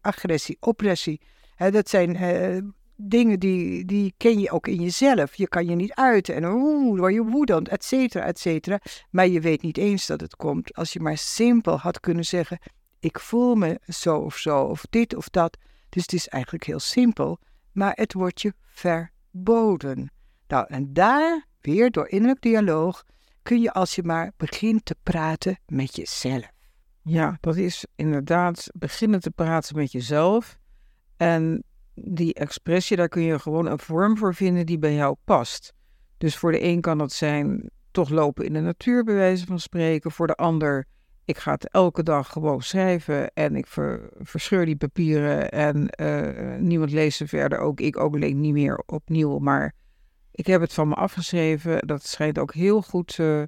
agressie, 0.00 0.56
oppressie. 0.60 1.20
dat 1.56 1.88
zijn 1.88 2.16
uh, 2.16 2.62
dingen 2.96 3.38
die, 3.38 3.84
die 3.84 4.14
ken 4.16 4.40
je 4.40 4.50
ook 4.50 4.66
in 4.66 4.82
jezelf. 4.82 5.34
Je 5.34 5.48
kan 5.48 5.66
je 5.66 5.74
niet 5.74 5.94
uiten 5.94 6.34
en 6.34 6.44
oeh, 6.44 6.98
word 6.98 7.14
je 7.14 7.24
woedend, 7.24 7.68
et 7.68 7.84
cetera, 7.84 8.24
et 8.24 8.38
cetera. 8.38 8.80
Maar 9.10 9.28
je 9.28 9.40
weet 9.40 9.62
niet 9.62 9.78
eens 9.78 10.06
dat 10.06 10.20
het 10.20 10.36
komt. 10.36 10.74
Als 10.74 10.92
je 10.92 11.00
maar 11.00 11.18
simpel 11.18 11.78
had 11.78 12.00
kunnen 12.00 12.24
zeggen, 12.24 12.58
ik 13.00 13.18
voel 13.18 13.54
me 13.54 13.80
zo 13.86 14.16
of 14.16 14.36
zo, 14.36 14.60
of 14.60 14.84
dit 14.90 15.14
of 15.14 15.28
dat. 15.28 15.56
Dus 15.88 16.02
het 16.02 16.12
is 16.12 16.28
eigenlijk 16.28 16.64
heel 16.64 16.80
simpel, 16.80 17.38
maar 17.72 17.92
het 17.94 18.12
wordt 18.12 18.40
je 18.40 18.52
verboden. 18.68 20.10
Nou, 20.46 20.66
en 20.68 20.92
daar, 20.92 21.46
weer 21.60 21.90
door 21.90 22.08
innerlijk 22.08 22.42
dialoog, 22.42 23.04
kun 23.42 23.60
je 23.60 23.72
als 23.72 23.94
je 23.94 24.02
maar 24.02 24.32
begint 24.36 24.84
te 24.84 24.96
praten 25.02 25.60
met 25.66 25.96
jezelf. 25.96 26.57
Ja, 27.08 27.38
dat 27.40 27.56
is 27.56 27.86
inderdaad 27.96 28.70
beginnen 28.74 29.20
te 29.20 29.30
praten 29.30 29.76
met 29.76 29.92
jezelf. 29.92 30.58
En 31.16 31.64
die 31.94 32.34
expressie, 32.34 32.96
daar 32.96 33.08
kun 33.08 33.22
je 33.22 33.38
gewoon 33.38 33.66
een 33.66 33.78
vorm 33.78 34.16
voor 34.16 34.34
vinden 34.34 34.66
die 34.66 34.78
bij 34.78 34.94
jou 34.94 35.16
past. 35.24 35.72
Dus 36.18 36.36
voor 36.36 36.52
de 36.52 36.62
een 36.62 36.80
kan 36.80 36.98
dat 36.98 37.12
zijn 37.12 37.70
toch 37.90 38.08
lopen 38.08 38.44
in 38.44 38.52
de 38.52 38.60
natuur, 38.60 39.04
bij 39.04 39.14
wijze 39.14 39.46
van 39.46 39.58
spreken. 39.58 40.10
Voor 40.10 40.26
de 40.26 40.34
ander, 40.34 40.86
ik 41.24 41.38
ga 41.38 41.52
het 41.52 41.68
elke 41.68 42.02
dag 42.02 42.32
gewoon 42.32 42.62
schrijven 42.62 43.32
en 43.34 43.56
ik 43.56 43.66
verscheur 44.18 44.64
die 44.64 44.76
papieren 44.76 45.50
en 45.50 45.88
uh, 46.00 46.56
niemand 46.58 46.90
leest 46.90 47.16
ze 47.16 47.26
verder. 47.26 47.58
Ook 47.58 47.80
ik 47.80 47.96
ook 47.96 48.18
niet 48.18 48.52
meer 48.52 48.82
opnieuw, 48.86 49.38
maar 49.38 49.74
ik 50.30 50.46
heb 50.46 50.60
het 50.60 50.72
van 50.72 50.88
me 50.88 50.94
afgeschreven. 50.94 51.86
Dat 51.86 52.06
schijnt 52.06 52.38
ook 52.38 52.54
heel 52.54 52.82
goed 52.82 53.18
uh, 53.18 53.42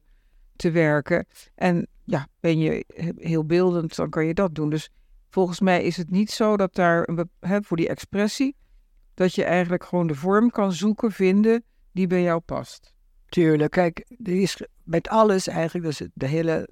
te 0.57 0.71
werken. 0.71 1.27
En 1.55 1.87
ja, 2.11 2.27
ben 2.41 2.59
je 2.59 2.85
heel 3.17 3.45
beeldend, 3.45 3.97
dan 3.97 4.11
kan 4.11 4.27
je 4.27 4.35
dat 4.35 4.55
doen. 4.55 4.71
Dus 4.71 4.91
volgens 5.29 5.61
mij 5.61 5.83
is 5.83 5.97
het 5.97 6.11
niet 6.11 6.31
zo 6.31 6.57
dat 6.57 6.75
daar 6.75 7.09
hè, 7.41 7.63
voor 7.63 7.77
die 7.77 7.89
expressie, 7.89 8.57
dat 9.15 9.35
je 9.35 9.45
eigenlijk 9.45 9.85
gewoon 9.85 10.07
de 10.07 10.15
vorm 10.15 10.51
kan 10.51 10.73
zoeken, 10.73 11.13
vinden 11.13 11.65
die 11.93 12.07
bij 12.07 12.23
jou 12.23 12.41
past. 12.41 12.95
Tuurlijk, 13.29 13.71
kijk, 13.71 14.05
er 14.23 14.41
is 14.41 14.63
met 14.85 15.09
alles 15.09 15.47
eigenlijk, 15.47 15.85
dat 15.85 15.93
is 15.93 15.99
het 15.99 16.11
de 16.15 16.27
hele 16.27 16.69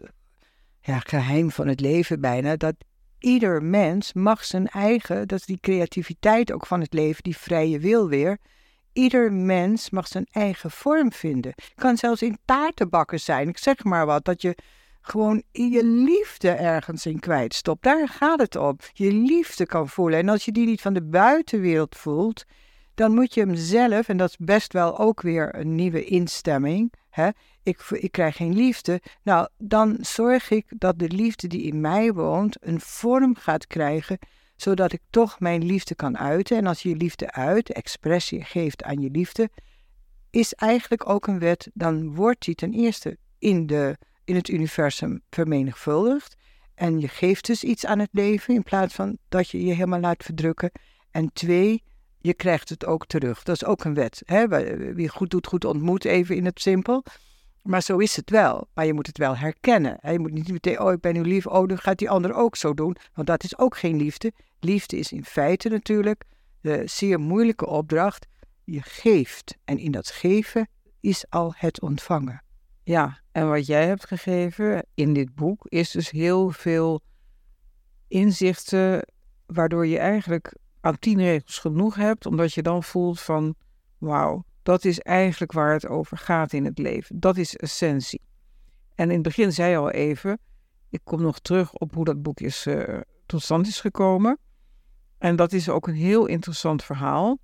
ja, 0.80 0.98
geheim 0.98 1.50
van 1.50 1.68
het 1.68 1.80
leven 1.80 2.20
bijna, 2.20 2.56
dat 2.56 2.74
ieder 3.18 3.62
mens 3.62 4.12
mag 4.12 4.44
zijn 4.44 4.66
eigen, 4.66 5.28
dat 5.28 5.38
is 5.38 5.46
die 5.46 5.60
creativiteit 5.60 6.52
ook 6.52 6.66
van 6.66 6.80
het 6.80 6.92
leven, 6.92 7.22
die 7.22 7.36
vrije 7.36 7.78
wil 7.78 8.08
weer. 8.08 8.38
Ieder 8.92 9.32
mens 9.32 9.90
mag 9.90 10.06
zijn 10.08 10.26
eigen 10.30 10.70
vorm 10.70 11.12
vinden. 11.12 11.54
Kan 11.74 11.96
zelfs 11.96 12.22
in 12.22 12.38
taartenbakken 12.44 13.20
zijn. 13.20 13.48
Ik 13.48 13.58
zeg 13.58 13.84
maar 13.84 14.06
wat, 14.06 14.24
dat 14.24 14.42
je 14.42 14.56
gewoon 15.08 15.42
je 15.52 15.84
liefde 15.84 16.50
ergens 16.50 17.06
in 17.06 17.18
kwijtstopt. 17.18 17.82
Daar 17.82 18.08
gaat 18.08 18.40
het 18.40 18.56
om. 18.56 18.76
Je 18.92 19.12
liefde 19.12 19.66
kan 19.66 19.88
voelen. 19.88 20.18
En 20.18 20.28
als 20.28 20.44
je 20.44 20.52
die 20.52 20.66
niet 20.66 20.80
van 20.80 20.92
de 20.92 21.02
buitenwereld 21.02 21.96
voelt, 21.96 22.44
dan 22.94 23.14
moet 23.14 23.34
je 23.34 23.40
hem 23.40 23.54
zelf, 23.54 24.08
en 24.08 24.16
dat 24.16 24.28
is 24.28 24.36
best 24.36 24.72
wel 24.72 24.98
ook 24.98 25.20
weer 25.20 25.54
een 25.54 25.74
nieuwe 25.74 26.04
instemming. 26.04 26.92
Hè? 27.10 27.28
Ik, 27.62 27.80
ik 27.90 28.12
krijg 28.12 28.36
geen 28.36 28.54
liefde. 28.54 29.00
Nou, 29.22 29.48
dan 29.58 29.96
zorg 30.00 30.50
ik 30.50 30.66
dat 30.68 30.98
de 30.98 31.08
liefde 31.08 31.46
die 31.46 31.62
in 31.62 31.80
mij 31.80 32.12
woont 32.12 32.56
een 32.60 32.80
vorm 32.80 33.36
gaat 33.36 33.66
krijgen, 33.66 34.18
zodat 34.56 34.92
ik 34.92 35.00
toch 35.10 35.40
mijn 35.40 35.64
liefde 35.64 35.94
kan 35.94 36.18
uiten. 36.18 36.56
En 36.56 36.66
als 36.66 36.82
je 36.82 36.88
je 36.88 36.96
liefde 36.96 37.32
uit, 37.32 37.72
expressie 37.72 38.44
geeft 38.44 38.82
aan 38.82 39.00
je 39.00 39.10
liefde, 39.10 39.50
is 40.30 40.54
eigenlijk 40.54 41.08
ook 41.08 41.26
een 41.26 41.38
wet, 41.38 41.70
dan 41.74 42.14
wordt 42.14 42.44
die 42.44 42.54
ten 42.54 42.72
eerste 42.72 43.18
in 43.38 43.66
de 43.66 43.98
in 44.28 44.34
het 44.34 44.48
universum 44.48 45.20
vermenigvuldigt. 45.30 46.36
En 46.74 47.00
je 47.00 47.08
geeft 47.08 47.46
dus 47.46 47.64
iets 47.64 47.86
aan 47.86 47.98
het 47.98 48.08
leven 48.12 48.54
in 48.54 48.62
plaats 48.62 48.94
van 48.94 49.18
dat 49.28 49.48
je 49.48 49.64
je 49.64 49.72
helemaal 49.72 50.00
laat 50.00 50.24
verdrukken. 50.24 50.70
En 51.10 51.32
twee, 51.32 51.82
je 52.18 52.34
krijgt 52.34 52.68
het 52.68 52.86
ook 52.86 53.06
terug. 53.06 53.42
Dat 53.42 53.54
is 53.54 53.64
ook 53.64 53.84
een 53.84 53.94
wet. 53.94 54.22
Hè? 54.24 54.48
Wie 54.94 55.08
goed 55.08 55.30
doet, 55.30 55.46
goed 55.46 55.64
ontmoet, 55.64 56.04
even 56.04 56.36
in 56.36 56.44
het 56.44 56.60
simpel. 56.60 57.04
Maar 57.62 57.82
zo 57.82 57.98
is 57.98 58.16
het 58.16 58.30
wel. 58.30 58.68
Maar 58.74 58.86
je 58.86 58.92
moet 58.92 59.06
het 59.06 59.18
wel 59.18 59.36
herkennen. 59.36 59.98
Je 60.02 60.18
moet 60.18 60.32
niet 60.32 60.52
meteen, 60.52 60.80
oh 60.80 60.92
ik 60.92 61.00
ben 61.00 61.14
nu 61.14 61.22
lief, 61.22 61.46
oh 61.46 61.68
dan 61.68 61.78
gaat 61.78 61.98
die 61.98 62.10
ander 62.10 62.34
ook 62.34 62.56
zo 62.56 62.74
doen. 62.74 62.96
Want 63.14 63.26
dat 63.26 63.44
is 63.44 63.58
ook 63.58 63.76
geen 63.76 63.96
liefde. 63.96 64.32
Liefde 64.60 64.98
is 64.98 65.12
in 65.12 65.24
feite 65.24 65.68
natuurlijk 65.68 66.24
de 66.60 66.82
zeer 66.86 67.20
moeilijke 67.20 67.66
opdracht. 67.66 68.26
Je 68.64 68.82
geeft. 68.82 69.56
En 69.64 69.78
in 69.78 69.90
dat 69.90 70.08
geven 70.08 70.68
is 71.00 71.24
al 71.28 71.52
het 71.56 71.80
ontvangen. 71.80 72.42
Ja, 72.88 73.20
en 73.32 73.48
wat 73.48 73.66
jij 73.66 73.86
hebt 73.86 74.06
gegeven 74.06 74.86
in 74.94 75.12
dit 75.12 75.34
boek 75.34 75.66
is 75.68 75.90
dus 75.90 76.10
heel 76.10 76.50
veel 76.50 77.00
inzichten, 78.06 79.06
waardoor 79.46 79.86
je 79.86 79.98
eigenlijk 79.98 80.54
aan 80.80 80.98
tien 80.98 81.18
regels 81.18 81.58
genoeg 81.58 81.94
hebt, 81.94 82.26
omdat 82.26 82.52
je 82.52 82.62
dan 82.62 82.82
voelt 82.82 83.20
van, 83.20 83.54
wauw, 83.98 84.44
dat 84.62 84.84
is 84.84 85.00
eigenlijk 85.00 85.52
waar 85.52 85.72
het 85.72 85.86
over 85.86 86.16
gaat 86.16 86.52
in 86.52 86.64
het 86.64 86.78
leven. 86.78 87.20
Dat 87.20 87.36
is 87.36 87.56
essentie. 87.56 88.20
En 88.94 89.08
in 89.08 89.14
het 89.14 89.22
begin 89.22 89.52
zei 89.52 89.70
je 89.70 89.76
al 89.76 89.90
even, 89.90 90.38
ik 90.90 91.00
kom 91.04 91.22
nog 91.22 91.38
terug 91.38 91.72
op 91.72 91.94
hoe 91.94 92.04
dat 92.04 92.22
boek 92.22 92.40
is, 92.40 92.66
uh, 92.66 93.00
tot 93.26 93.42
stand 93.42 93.66
is 93.66 93.80
gekomen. 93.80 94.38
En 95.18 95.36
dat 95.36 95.52
is 95.52 95.68
ook 95.68 95.86
een 95.88 95.94
heel 95.94 96.26
interessant 96.26 96.84
verhaal. 96.84 97.38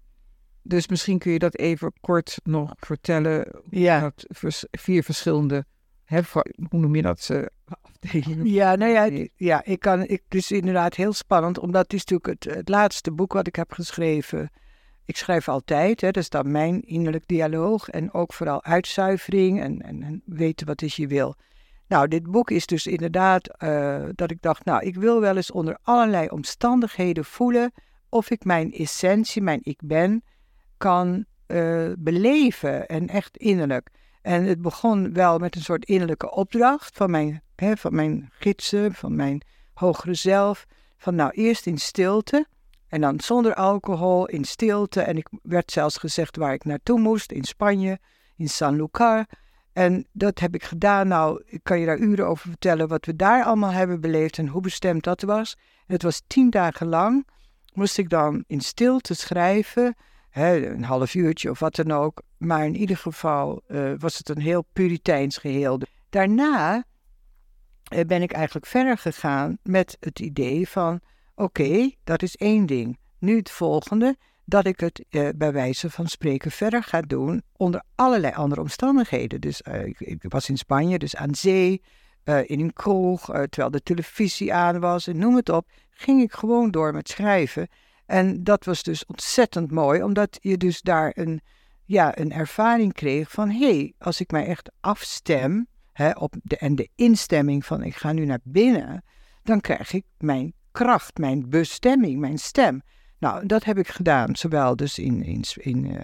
Dus 0.67 0.89
misschien 0.89 1.19
kun 1.19 1.33
je 1.33 1.39
dat 1.39 1.57
even 1.57 1.93
kort 2.01 2.41
nog 2.43 2.73
vertellen. 2.77 3.63
Ja. 3.71 4.01
Dat 4.01 4.67
vier 4.71 5.03
verschillende, 5.03 5.65
hè, 6.05 6.21
hoe 6.69 6.81
noem 6.81 6.95
je 6.95 7.03
dat, 7.03 7.29
uh, 7.33 7.43
afdelingen? 7.65 8.47
Ja, 8.47 8.75
nou 8.75 8.93
ja, 8.93 9.27
ja 9.37 9.65
ik 9.65 9.81
kan, 9.81 10.03
ik, 10.03 10.23
het 10.29 10.35
is 10.35 10.51
inderdaad 10.51 10.95
heel 10.95 11.13
spannend, 11.13 11.59
omdat 11.59 11.83
het 11.83 11.93
is 11.93 12.05
natuurlijk 12.05 12.45
het, 12.45 12.57
het 12.57 12.69
laatste 12.69 13.13
boek 13.13 13.33
wat 13.33 13.47
ik 13.47 13.57
heb 13.57 13.73
geschreven. 13.73 14.51
Ik 15.05 15.17
schrijf 15.17 15.49
altijd, 15.49 16.01
hè, 16.01 16.11
dat 16.11 16.23
is 16.23 16.29
dan 16.29 16.51
mijn 16.51 16.83
innerlijk 16.83 17.27
dialoog 17.27 17.89
en 17.89 18.13
ook 18.13 18.33
vooral 18.33 18.65
uitzuivering 18.65 19.61
en, 19.61 19.83
en, 19.83 20.03
en 20.03 20.23
weten 20.25 20.67
wat 20.67 20.83
is 20.83 20.97
je 20.97 21.07
wil. 21.07 21.37
Nou, 21.89 22.09
dit 22.09 22.31
boek 22.31 22.51
is 22.51 22.67
dus 22.67 22.87
inderdaad 22.87 23.63
uh, 23.63 24.05
dat 24.15 24.31
ik 24.31 24.43
dacht, 24.43 24.65
nou, 24.65 24.87
ik 24.87 24.97
wil 24.97 25.21
wel 25.21 25.37
eens 25.37 25.51
onder 25.51 25.79
allerlei 25.83 26.29
omstandigheden 26.29 27.25
voelen 27.25 27.73
of 28.09 28.31
ik 28.31 28.45
mijn 28.45 28.73
essentie, 28.73 29.43
mijn 29.43 29.61
ik 29.63 29.81
ben, 29.85 30.23
kan 30.85 31.25
uh, 31.47 31.93
beleven 31.99 32.87
en 32.87 33.09
echt 33.09 33.37
innerlijk. 33.37 33.89
En 34.23 34.45
het 34.45 34.63
begon 34.63 35.13
wel 35.13 35.39
met 35.39 35.57
een 35.57 35.63
soort 35.63 35.85
innerlijke 35.85 36.31
opdracht 36.31 36.97
van 36.97 37.11
mijn, 37.11 37.43
hè, 37.57 37.77
van 37.77 37.95
mijn 37.95 38.31
gidsen, 38.33 38.95
van 38.95 39.17
mijn 39.17 39.43
hogere 39.75 40.15
zelf. 40.15 40.67
Van 40.97 41.15
nou 41.15 41.31
eerst 41.31 41.67
in 41.67 41.79
stilte 41.79 42.47
en 42.89 43.01
dan 43.01 43.21
zonder 43.21 43.55
alcohol 43.55 44.27
in 44.27 44.45
stilte. 44.45 45.01
En 45.01 45.17
ik 45.17 45.29
werd 45.43 45.73
zelfs 45.73 45.97
gezegd 45.97 46.37
waar 46.37 46.53
ik 46.53 46.65
naartoe 46.65 47.01
moest, 47.01 47.33
in 47.33 47.45
Spanje, 47.45 47.99
in 48.37 48.49
Sanlúcar. 48.49 49.27
En 49.73 50.07
dat 50.13 50.39
heb 50.39 50.55
ik 50.55 50.65
gedaan. 50.65 51.09
Nou, 51.09 51.43
ik 51.47 51.61
kan 51.63 51.81
je 51.81 51.87
daar 51.87 51.99
uren 51.99 52.27
over 52.27 52.49
vertellen 52.49 52.89
wat 52.89 53.07
we 53.07 53.17
daar 53.17 53.45
allemaal 53.45 53.73
hebben 53.73 54.01
beleefd 54.01 54.39
en 54.39 54.49
hoe 54.49 54.61
bestemd 54.61 55.05
dat 55.05 55.23
was. 55.23 55.57
het 55.87 56.03
was 56.03 56.23
tien 56.27 56.51
dagen 56.51 56.87
lang. 56.87 57.27
Moest 57.73 57.99
ik 57.99 58.09
dan 58.09 58.45
in 58.47 58.61
stilte 58.61 59.15
schrijven 59.15 59.95
een 60.43 60.85
half 60.85 61.15
uurtje 61.15 61.51
of 61.51 61.59
wat 61.59 61.75
dan 61.75 61.91
ook. 61.91 62.23
Maar 62.39 62.65
in 62.65 62.77
ieder 62.77 62.97
geval 62.97 63.63
uh, 63.69 63.93
was 63.99 64.19
het 64.19 64.29
een 64.29 64.41
heel 64.41 64.67
puriteins 64.73 65.37
geheel. 65.37 65.81
Daarna 66.11 66.85
uh, 67.95 68.01
ben 68.07 68.23
ik 68.23 68.33
eigenlijk 68.33 68.67
verder 68.67 68.99
gegaan 68.99 69.59
met 69.63 69.97
het 70.01 70.21
idee 70.21 70.69
van: 70.69 71.01
oké, 71.35 71.91
dat 72.05 72.23
is 72.23 72.37
één 72.37 72.67
ding. 72.67 72.99
Nu 73.19 73.37
het 73.37 73.51
volgende, 73.51 74.17
dat 74.45 74.67
ik 74.67 74.81
het 74.81 75.05
uh, 75.11 75.29
bij 75.37 75.53
wijze 75.53 75.91
van 75.91 76.07
spreken 76.07 76.51
verder 76.51 76.83
ga 76.83 77.01
doen 77.01 77.43
onder 77.57 77.83
allerlei 77.95 78.35
andere 78.35 78.61
omstandigheden. 78.61 79.41
Dus 79.41 79.61
ik, 79.61 80.01
ik, 80.01 80.25
was 80.29 80.49
in 80.49 80.59
Spanje, 80.59 80.99
dus 80.99 81.17
aan 81.17 81.35
zee, 81.35 81.83
in 82.25 82.61
een 82.61 82.73
kroeg, 82.73 83.25
terwijl 83.25 83.71
de 83.71 83.83
televisie 83.83 84.55
aan 84.55 84.81
was 84.81 85.07
en 85.07 85.19
noem 85.19 85.37
het 85.37 85.49
op, 85.49 85.69
ging 85.91 86.23
ik 86.23 86.33
gewoon 86.33 86.71
door 86.71 86.93
met 86.93 87.09
schrijven. 87.09 87.69
En 88.07 88.45
dat 88.45 88.65
was 88.65 88.83
dus 88.83 89.07
ontzettend 89.07 89.71
mooi, 89.71 90.03
omdat 90.03 90.39
je 90.41 90.57
dus 90.57 90.83
daar 90.83 91.13
een, 91.15 91.41
ja, 91.85 92.19
een 92.19 92.33
ervaring 92.33 92.93
kreeg 92.93 93.31
van 93.31 93.51
hé, 93.51 93.77
hey, 93.77 93.95
als 93.99 94.21
ik 94.21 94.31
mij 94.31 94.47
echt 94.47 94.71
afstem 94.81 95.67
hè, 95.93 96.11
op 96.11 96.35
de, 96.43 96.57
en 96.57 96.75
de 96.75 96.89
instemming 96.95 97.65
van 97.65 97.83
ik 97.83 97.95
ga 97.95 98.13
nu 98.13 98.25
naar 98.25 98.41
binnen, 98.43 99.05
dan 99.43 99.61
krijg 99.61 99.93
ik 99.93 100.05
mijn 100.19 100.53
kracht, 100.73 101.19
mijn 101.19 101.49
bestemming, 101.49 102.21
mijn 102.21 102.39
stem. 102.39 102.83
Nou, 103.19 103.47
dat 103.47 103.65
heb 103.65 103.79
ik 103.79 103.89
gedaan, 103.89 104.37
zowel 104.37 104.77
dus 104.77 104.99
in, 104.99 105.23
in, 105.23 105.45
in 105.55 105.85
uh, 105.85 106.01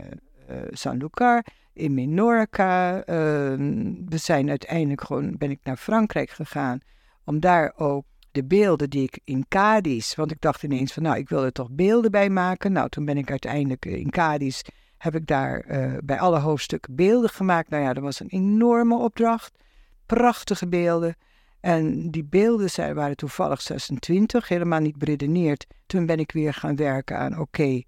uh, 0.51 0.63
Sanlúcar, 0.71 1.45
in 1.73 1.95
Menorca. 1.95 3.03
Ehm, 3.03 3.95
we 4.05 4.17
zijn 4.17 4.49
uiteindelijk 4.49 5.01
gewoon, 5.01 5.37
ben 5.39 5.51
ik 5.51 5.61
naar 5.63 5.77
Frankrijk 5.77 6.31
gegaan 6.31 6.81
om 7.25 7.41
daar 7.41 7.73
ook 7.77 8.05
de 8.33 8.45
beelden 8.45 8.91
die 8.91 9.03
ik 9.03 9.21
in 9.25 9.45
Cadiz, 9.49 10.15
want 10.15 10.31
ik 10.31 10.41
dacht 10.41 10.63
ineens 10.63 10.93
van 10.93 11.03
nou, 11.03 11.17
ik 11.17 11.29
wil 11.29 11.45
er 11.45 11.53
toch 11.53 11.71
beelden 11.71 12.11
bij 12.11 12.31
maken. 12.31 12.73
Nou, 12.73 12.89
toen 12.89 13.05
ben 13.05 13.17
ik 13.17 13.31
uiteindelijk 13.31 13.87
eh, 13.87 13.95
in 13.95 14.11
Cadiz, 14.11 14.61
heb 14.97 15.15
ik 15.15 15.27
daar 15.27 15.65
uh, 15.67 15.99
bij 16.05 16.19
alle 16.19 16.39
hoofdstukken 16.39 16.95
beelden 16.95 17.31
gemaakt. 17.31 17.71
Nou 17.71 17.83
ja, 17.83 17.93
dat 17.93 18.03
was 18.03 18.21
een 18.21 18.29
enorme 18.29 18.97
opdracht. 18.97 19.59
Prachtige 20.07 20.69
beelden. 20.69 21.17
En 21.61 22.11
die 22.11 22.25
beelden 22.25 22.71
zijn, 22.71 22.95
waren 22.95 23.17
toevallig 23.17 23.61
26, 23.61 24.49
helemaal 24.49 24.81
niet 24.81 24.97
beredeneerd. 24.97 25.67
Toen 25.87 26.07
ben 26.07 26.19
ik 26.19 26.33
weer 26.33 26.55
gaan 26.55 26.77
werken 26.77 27.19
aan 27.19 27.39
oké, 27.39 27.83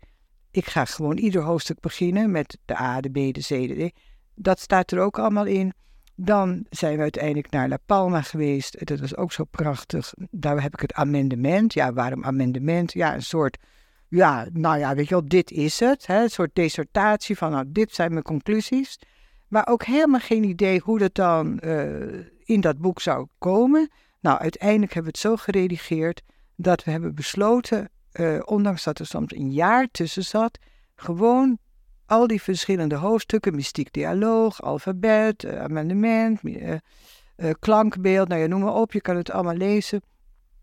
ik 0.51 0.67
ga 0.67 0.85
gewoon 0.85 1.17
ieder 1.17 1.43
hoofdstuk 1.43 1.81
beginnen 1.81 2.31
met 2.31 2.59
de 2.65 2.79
A, 2.81 3.01
de 3.01 3.09
B, 3.09 3.15
de 3.15 3.41
C, 3.41 3.49
de 3.49 3.87
D. 3.89 4.01
Dat 4.35 4.61
staat 4.61 4.91
er 4.91 5.01
ook 5.01 5.19
allemaal 5.19 5.47
in. 5.47 5.73
Dan 6.15 6.67
zijn 6.71 6.97
we 6.97 7.03
uiteindelijk 7.03 7.51
naar 7.51 7.69
La 7.69 7.79
Palma 7.87 8.23
geweest. 8.23 8.87
Dat 8.87 9.01
was 9.01 9.17
ook 9.17 9.33
zo 9.33 9.45
prachtig. 9.45 10.13
Daar 10.31 10.63
heb 10.63 10.73
ik 10.73 10.81
het 10.81 10.93
amendement. 10.93 11.75
Ja, 11.75 11.93
waarom 11.93 12.25
amendement? 12.25 12.93
Ja, 12.93 13.15
een 13.15 13.23
soort, 13.23 13.59
ja, 14.09 14.47
nou 14.53 14.79
ja, 14.79 14.95
weet 14.95 15.09
je 15.09 15.15
wel, 15.15 15.29
dit 15.29 15.51
is 15.51 15.81
het. 15.81 16.07
Hè? 16.07 16.23
Een 16.23 16.31
soort 16.31 16.51
dissertatie 16.53 17.37
van, 17.37 17.51
nou, 17.51 17.65
dit 17.69 17.95
zijn 17.95 18.13
mijn 18.13 18.25
conclusies. 18.25 18.99
Maar 19.49 19.67
ook 19.67 19.85
helemaal 19.85 20.21
geen 20.21 20.45
idee 20.45 20.81
hoe 20.81 20.99
dat 20.99 21.15
dan 21.15 21.61
uh, 21.65 22.25
in 22.45 22.61
dat 22.61 22.79
boek 22.79 23.01
zou 23.01 23.27
komen. 23.39 23.91
Nou, 24.21 24.39
uiteindelijk 24.39 24.93
hebben 24.93 25.13
we 25.13 25.19
het 25.19 25.29
zo 25.29 25.37
geredigeerd 25.37 26.23
dat 26.57 26.85
we 26.85 26.91
hebben 26.91 27.15
besloten, 27.15 27.91
uh, 28.13 28.41
ondanks 28.45 28.85
dat 28.85 28.99
er 28.99 29.07
soms 29.07 29.35
een 29.35 29.53
jaar 29.53 29.89
tussen 29.91 30.25
zat, 30.25 30.59
gewoon 30.95 31.59
al 32.13 32.27
die 32.27 32.43
verschillende 32.43 32.95
hoofdstukken, 32.95 33.55
mystiek 33.55 33.93
dialoog, 33.93 34.63
alfabet, 34.63 35.45
uh, 35.45 35.63
amendement, 35.63 36.41
uh, 36.43 36.79
klankbeeld, 37.59 38.29
nou 38.29 38.41
ja, 38.41 38.47
noem 38.47 38.61
maar 38.61 38.75
op, 38.75 38.93
je 38.93 39.01
kan 39.01 39.17
het 39.17 39.31
allemaal 39.31 39.55
lezen. 39.55 40.03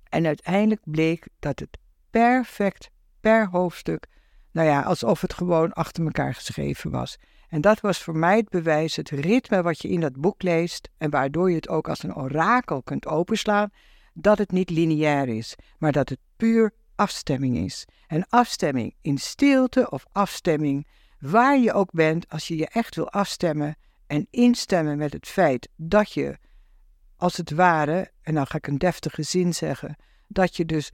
En 0.09 0.25
uiteindelijk 0.25 0.81
bleek 0.83 1.27
dat 1.39 1.59
het 1.59 1.77
perfect 2.09 2.89
per 3.19 3.47
hoofdstuk, 3.47 4.07
nou 4.51 4.67
ja, 4.67 4.81
alsof 4.81 5.21
het 5.21 5.33
gewoon 5.33 5.73
achter 5.73 6.03
elkaar 6.03 6.33
geschreven 6.33 6.91
was. 6.91 7.17
En 7.47 7.62
dat 7.62 7.79
was 7.79 8.03
voor 8.03 8.17
mij 8.17 8.38
het 8.38 8.49
bewijs, 8.49 8.95
het 8.95 9.09
ritme 9.09 9.62
wat 9.62 9.81
je 9.81 9.89
in 9.89 9.99
dat 9.99 10.15
boek 10.15 10.41
leest 10.41 10.89
en 10.97 11.09
waardoor 11.09 11.49
je 11.49 11.55
het 11.55 11.69
ook 11.69 11.89
als 11.89 12.03
een 12.03 12.15
orakel 12.15 12.83
kunt 12.83 13.07
openslaan, 13.07 13.69
dat 14.13 14.38
het 14.38 14.51
niet 14.51 14.69
lineair 14.69 15.27
is, 15.27 15.55
maar 15.77 15.91
dat 15.91 16.09
het 16.09 16.19
puur 16.35 16.73
afstemming 16.95 17.57
is. 17.57 17.85
En 18.07 18.25
afstemming 18.29 18.95
in 19.01 19.17
stilte 19.17 19.89
of 19.89 20.05
afstemming 20.12 20.88
waar 21.19 21.58
je 21.58 21.73
ook 21.73 21.91
bent, 21.91 22.29
als 22.29 22.47
je 22.47 22.58
je 22.58 22.67
echt 22.67 22.95
wil 22.95 23.10
afstemmen 23.10 23.77
en 24.08 24.27
instemmen 24.29 24.97
met 24.97 25.13
het 25.13 25.27
feit 25.27 25.69
dat 25.75 26.12
je, 26.12 26.38
als 27.15 27.38
het 27.38 27.51
ware, 27.51 28.12
en 28.21 28.34
dan 28.34 28.47
ga 28.47 28.58
ik 28.58 28.67
een 28.67 28.77
deftige 28.77 29.23
zin 29.23 29.53
zeggen, 29.53 29.95
dat 30.27 30.55
je 30.55 30.65
dus 30.65 30.91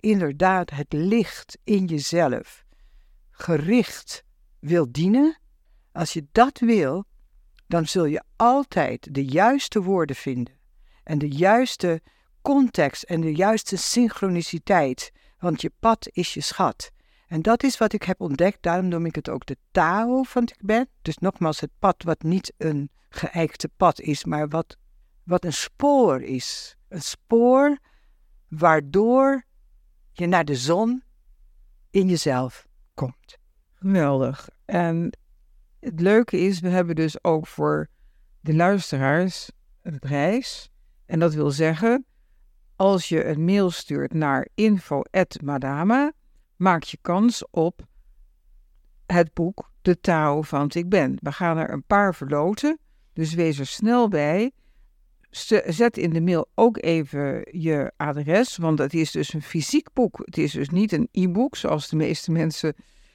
inderdaad 0.00 0.70
het 0.70 0.92
licht 0.92 1.58
in 1.64 1.84
jezelf 1.84 2.64
gericht 3.30 4.24
wil 4.58 4.92
dienen, 4.92 5.38
als 5.92 6.12
je 6.12 6.26
dat 6.32 6.58
wil, 6.58 7.04
dan 7.66 7.86
zul 7.86 8.04
je 8.04 8.22
altijd 8.36 9.14
de 9.14 9.24
juiste 9.24 9.82
woorden 9.82 10.16
vinden 10.16 10.54
en 11.02 11.18
de 11.18 11.28
juiste 11.28 12.02
context 12.42 13.02
en 13.02 13.20
de 13.20 13.34
juiste 13.34 13.76
synchroniciteit, 13.76 15.12
want 15.38 15.60
je 15.60 15.72
pad 15.80 16.08
is 16.12 16.34
je 16.34 16.40
schat. 16.40 16.90
En 17.26 17.42
dat 17.42 17.62
is 17.62 17.78
wat 17.78 17.92
ik 17.92 18.02
heb 18.02 18.20
ontdekt, 18.20 18.62
daarom 18.62 18.88
noem 18.88 19.06
ik 19.06 19.14
het 19.14 19.28
ook 19.28 19.46
de 19.46 19.56
Tao 19.70 20.22
van 20.22 20.48
ben. 20.60 20.88
Dus 21.02 21.18
nogmaals, 21.18 21.60
het 21.60 21.70
pad 21.78 22.02
wat 22.02 22.22
niet 22.22 22.52
een 22.56 22.90
geëikte 23.08 23.68
pad 23.76 24.00
is, 24.00 24.24
maar 24.24 24.48
wat, 24.48 24.76
wat 25.22 25.44
een 25.44 25.52
spoor 25.52 26.22
is. 26.22 26.76
Een 26.88 27.02
spoor 27.02 27.78
waardoor 28.48 29.44
je 30.12 30.26
naar 30.26 30.44
de 30.44 30.56
zon 30.56 31.02
in 31.90 32.08
jezelf 32.08 32.66
komt. 32.94 33.38
Geweldig. 33.74 34.48
En 34.64 35.18
het 35.80 36.00
leuke 36.00 36.38
is, 36.38 36.60
we 36.60 36.68
hebben 36.68 36.94
dus 36.94 37.24
ook 37.24 37.46
voor 37.46 37.88
de 38.40 38.54
luisteraars 38.54 39.50
een 39.82 39.98
prijs. 39.98 40.70
En 41.06 41.18
dat 41.18 41.34
wil 41.34 41.50
zeggen, 41.50 42.06
als 42.76 43.08
je 43.08 43.24
een 43.24 43.44
mail 43.44 43.70
stuurt 43.70 44.12
naar 44.12 44.48
info.madama, 44.54 46.12
maak 46.56 46.82
je 46.82 46.98
kans 47.00 47.44
op 47.50 47.86
het 49.06 49.34
boek 49.34 49.70
De 49.82 50.00
Tao 50.00 50.42
van 50.42 50.70
Ik 50.74 50.88
Ben. 50.88 51.18
We 51.20 51.32
gaan 51.32 51.56
er 51.56 51.70
een 51.70 51.84
paar 51.84 52.14
verloten, 52.14 52.78
dus 53.12 53.34
wees 53.34 53.58
er 53.58 53.66
snel 53.66 54.08
bij. 54.08 54.52
Zet 55.66 55.96
in 55.98 56.10
de 56.10 56.20
mail 56.20 56.48
ook 56.54 56.82
even 56.82 57.48
je 57.50 57.92
adres, 57.96 58.56
want 58.56 58.78
het 58.78 58.94
is 58.94 59.10
dus 59.10 59.32
een 59.32 59.42
fysiek 59.42 59.88
boek. 59.92 60.22
Het 60.24 60.38
is 60.38 60.52
dus 60.52 60.68
niet 60.68 60.92
een 60.92 61.08
e-book, 61.12 61.56
zoals 61.56 61.88
de 61.88 61.96
meeste 61.96 62.32
mensen 62.32 62.74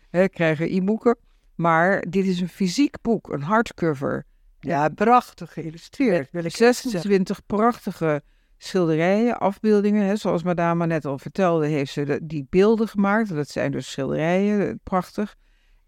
hè, 0.10 0.27
krijgen 0.30 0.75
e-boeken. 0.75 1.17
Maar 1.56 2.06
dit 2.10 2.25
is 2.25 2.41
een 2.41 2.49
fysiek 2.49 3.01
boek, 3.01 3.30
een 3.30 3.41
hardcover. 3.41 4.25
Ja, 4.60 4.89
prachtig 4.89 5.54
geïllustreerd. 5.54 6.32
Wil 6.32 6.43
ik 6.43 6.56
26 6.56 7.45
prachtige 7.45 8.23
schilderijen, 8.63 9.39
afbeeldingen. 9.39 10.06
Hè, 10.06 10.15
zoals 10.15 10.43
madame 10.43 10.86
net 10.86 11.06
al 11.06 11.17
vertelde, 11.17 11.67
heeft 11.67 11.91
ze 11.91 12.19
die 12.24 12.47
beelden 12.50 12.88
gemaakt. 12.88 13.36
Dat 13.36 13.50
zijn 13.50 13.71
dus 13.71 13.91
schilderijen, 13.91 14.67
eh, 14.67 14.76
prachtig. 14.84 15.36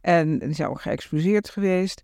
En 0.02 0.40
die 0.40 0.54
zijn 0.54 0.70
ook 0.70 0.82
geëxposeerd 0.82 1.50
geweest. 1.50 2.04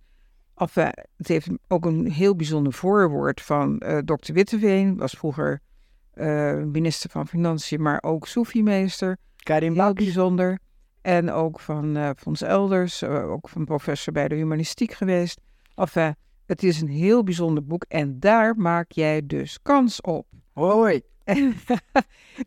Enfin, 0.55 0.91
eh, 0.91 1.03
het 1.17 1.27
heeft 1.27 1.49
ook 1.67 1.85
een 1.85 2.11
heel 2.11 2.35
bijzonder 2.35 2.73
voorwoord 2.73 3.41
van 3.41 3.81
uh, 3.85 3.97
dokter 4.05 4.33
Witteveen. 4.33 4.97
Was 4.97 5.11
vroeger 5.11 5.61
uh, 6.13 6.55
minister 6.63 7.09
van 7.09 7.27
Financiën, 7.27 7.81
maar 7.81 8.03
ook 8.03 8.27
Soefiemeester. 8.27 9.17
Karin 9.35 9.73
Heel 9.73 9.93
bijzonder. 9.93 10.59
En 11.01 11.31
ook 11.31 11.59
van 11.59 11.97
uh, 11.97 12.09
Fons 12.17 12.41
Elders, 12.41 13.03
ook 13.03 13.49
van 13.49 13.65
professor 13.65 14.13
bij 14.13 14.27
de 14.27 14.35
humanistiek 14.35 14.91
geweest. 14.91 15.39
Enfin, 15.75 16.15
het 16.45 16.63
is 16.63 16.81
een 16.81 16.87
heel 16.87 17.23
bijzonder 17.23 17.65
boek 17.65 17.85
en 17.87 18.19
daar 18.19 18.55
maak 18.57 18.91
jij 18.91 19.25
dus 19.25 19.59
kans 19.61 20.01
op. 20.01 20.27
Hoi. 20.59 21.01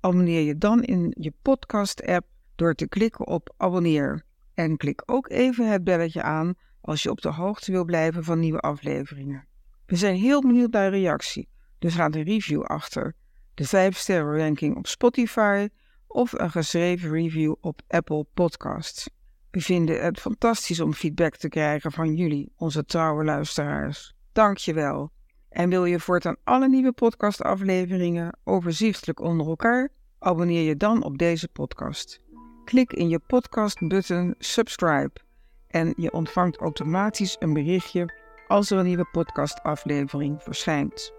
Abonneer 0.00 0.40
je 0.40 0.58
dan 0.58 0.82
in 0.82 1.14
je 1.18 1.32
podcast-app 1.42 2.26
door 2.54 2.74
te 2.74 2.88
klikken 2.88 3.26
op 3.26 3.54
abonneer. 3.56 4.24
En 4.54 4.76
klik 4.76 5.02
ook 5.06 5.28
even 5.28 5.70
het 5.70 5.84
belletje 5.84 6.22
aan 6.22 6.54
als 6.80 7.02
je 7.02 7.10
op 7.10 7.20
de 7.20 7.32
hoogte 7.32 7.72
wil 7.72 7.84
blijven 7.84 8.24
van 8.24 8.40
nieuwe 8.40 8.60
afleveringen. 8.60 9.46
We 9.86 9.96
zijn 9.96 10.16
heel 10.16 10.40
benieuwd 10.40 10.70
naar 10.70 10.90
reactie, 10.90 11.48
dus 11.78 11.96
laat 11.96 12.14
een 12.14 12.22
review 12.22 12.62
achter, 12.62 13.14
de 13.54 13.66
5-sterren 13.66 14.36
ranking 14.36 14.76
op 14.76 14.86
Spotify 14.86 15.68
of 16.06 16.32
een 16.32 16.50
geschreven 16.50 17.10
review 17.10 17.54
op 17.60 17.80
Apple 17.86 18.26
Podcasts. 18.34 19.08
We 19.58 19.64
vinden 19.64 20.02
het 20.02 20.20
fantastisch 20.20 20.80
om 20.80 20.92
feedback 20.92 21.36
te 21.36 21.48
krijgen 21.48 21.92
van 21.92 22.14
jullie, 22.14 22.52
onze 22.56 22.84
trouwe 22.84 23.24
luisteraars. 23.24 24.14
Dank 24.32 24.56
je 24.56 24.74
wel. 24.74 25.10
En 25.48 25.68
wil 25.68 25.84
je 25.84 26.00
voortaan 26.00 26.36
alle 26.44 26.68
nieuwe 26.68 26.92
podcastafleveringen 26.92 28.38
overzichtelijk 28.44 29.20
onder 29.20 29.46
elkaar? 29.46 29.88
Abonneer 30.18 30.62
je 30.62 30.76
dan 30.76 31.02
op 31.02 31.18
deze 31.18 31.48
podcast. 31.48 32.20
Klik 32.64 32.92
in 32.92 33.08
je 33.08 33.18
podcast-button 33.18 34.34
subscribe 34.38 35.20
en 35.66 35.94
je 35.96 36.12
ontvangt 36.12 36.56
automatisch 36.56 37.36
een 37.38 37.52
berichtje 37.52 38.14
als 38.46 38.70
er 38.70 38.78
een 38.78 38.86
nieuwe 38.86 39.08
podcastaflevering 39.12 40.42
verschijnt. 40.42 41.12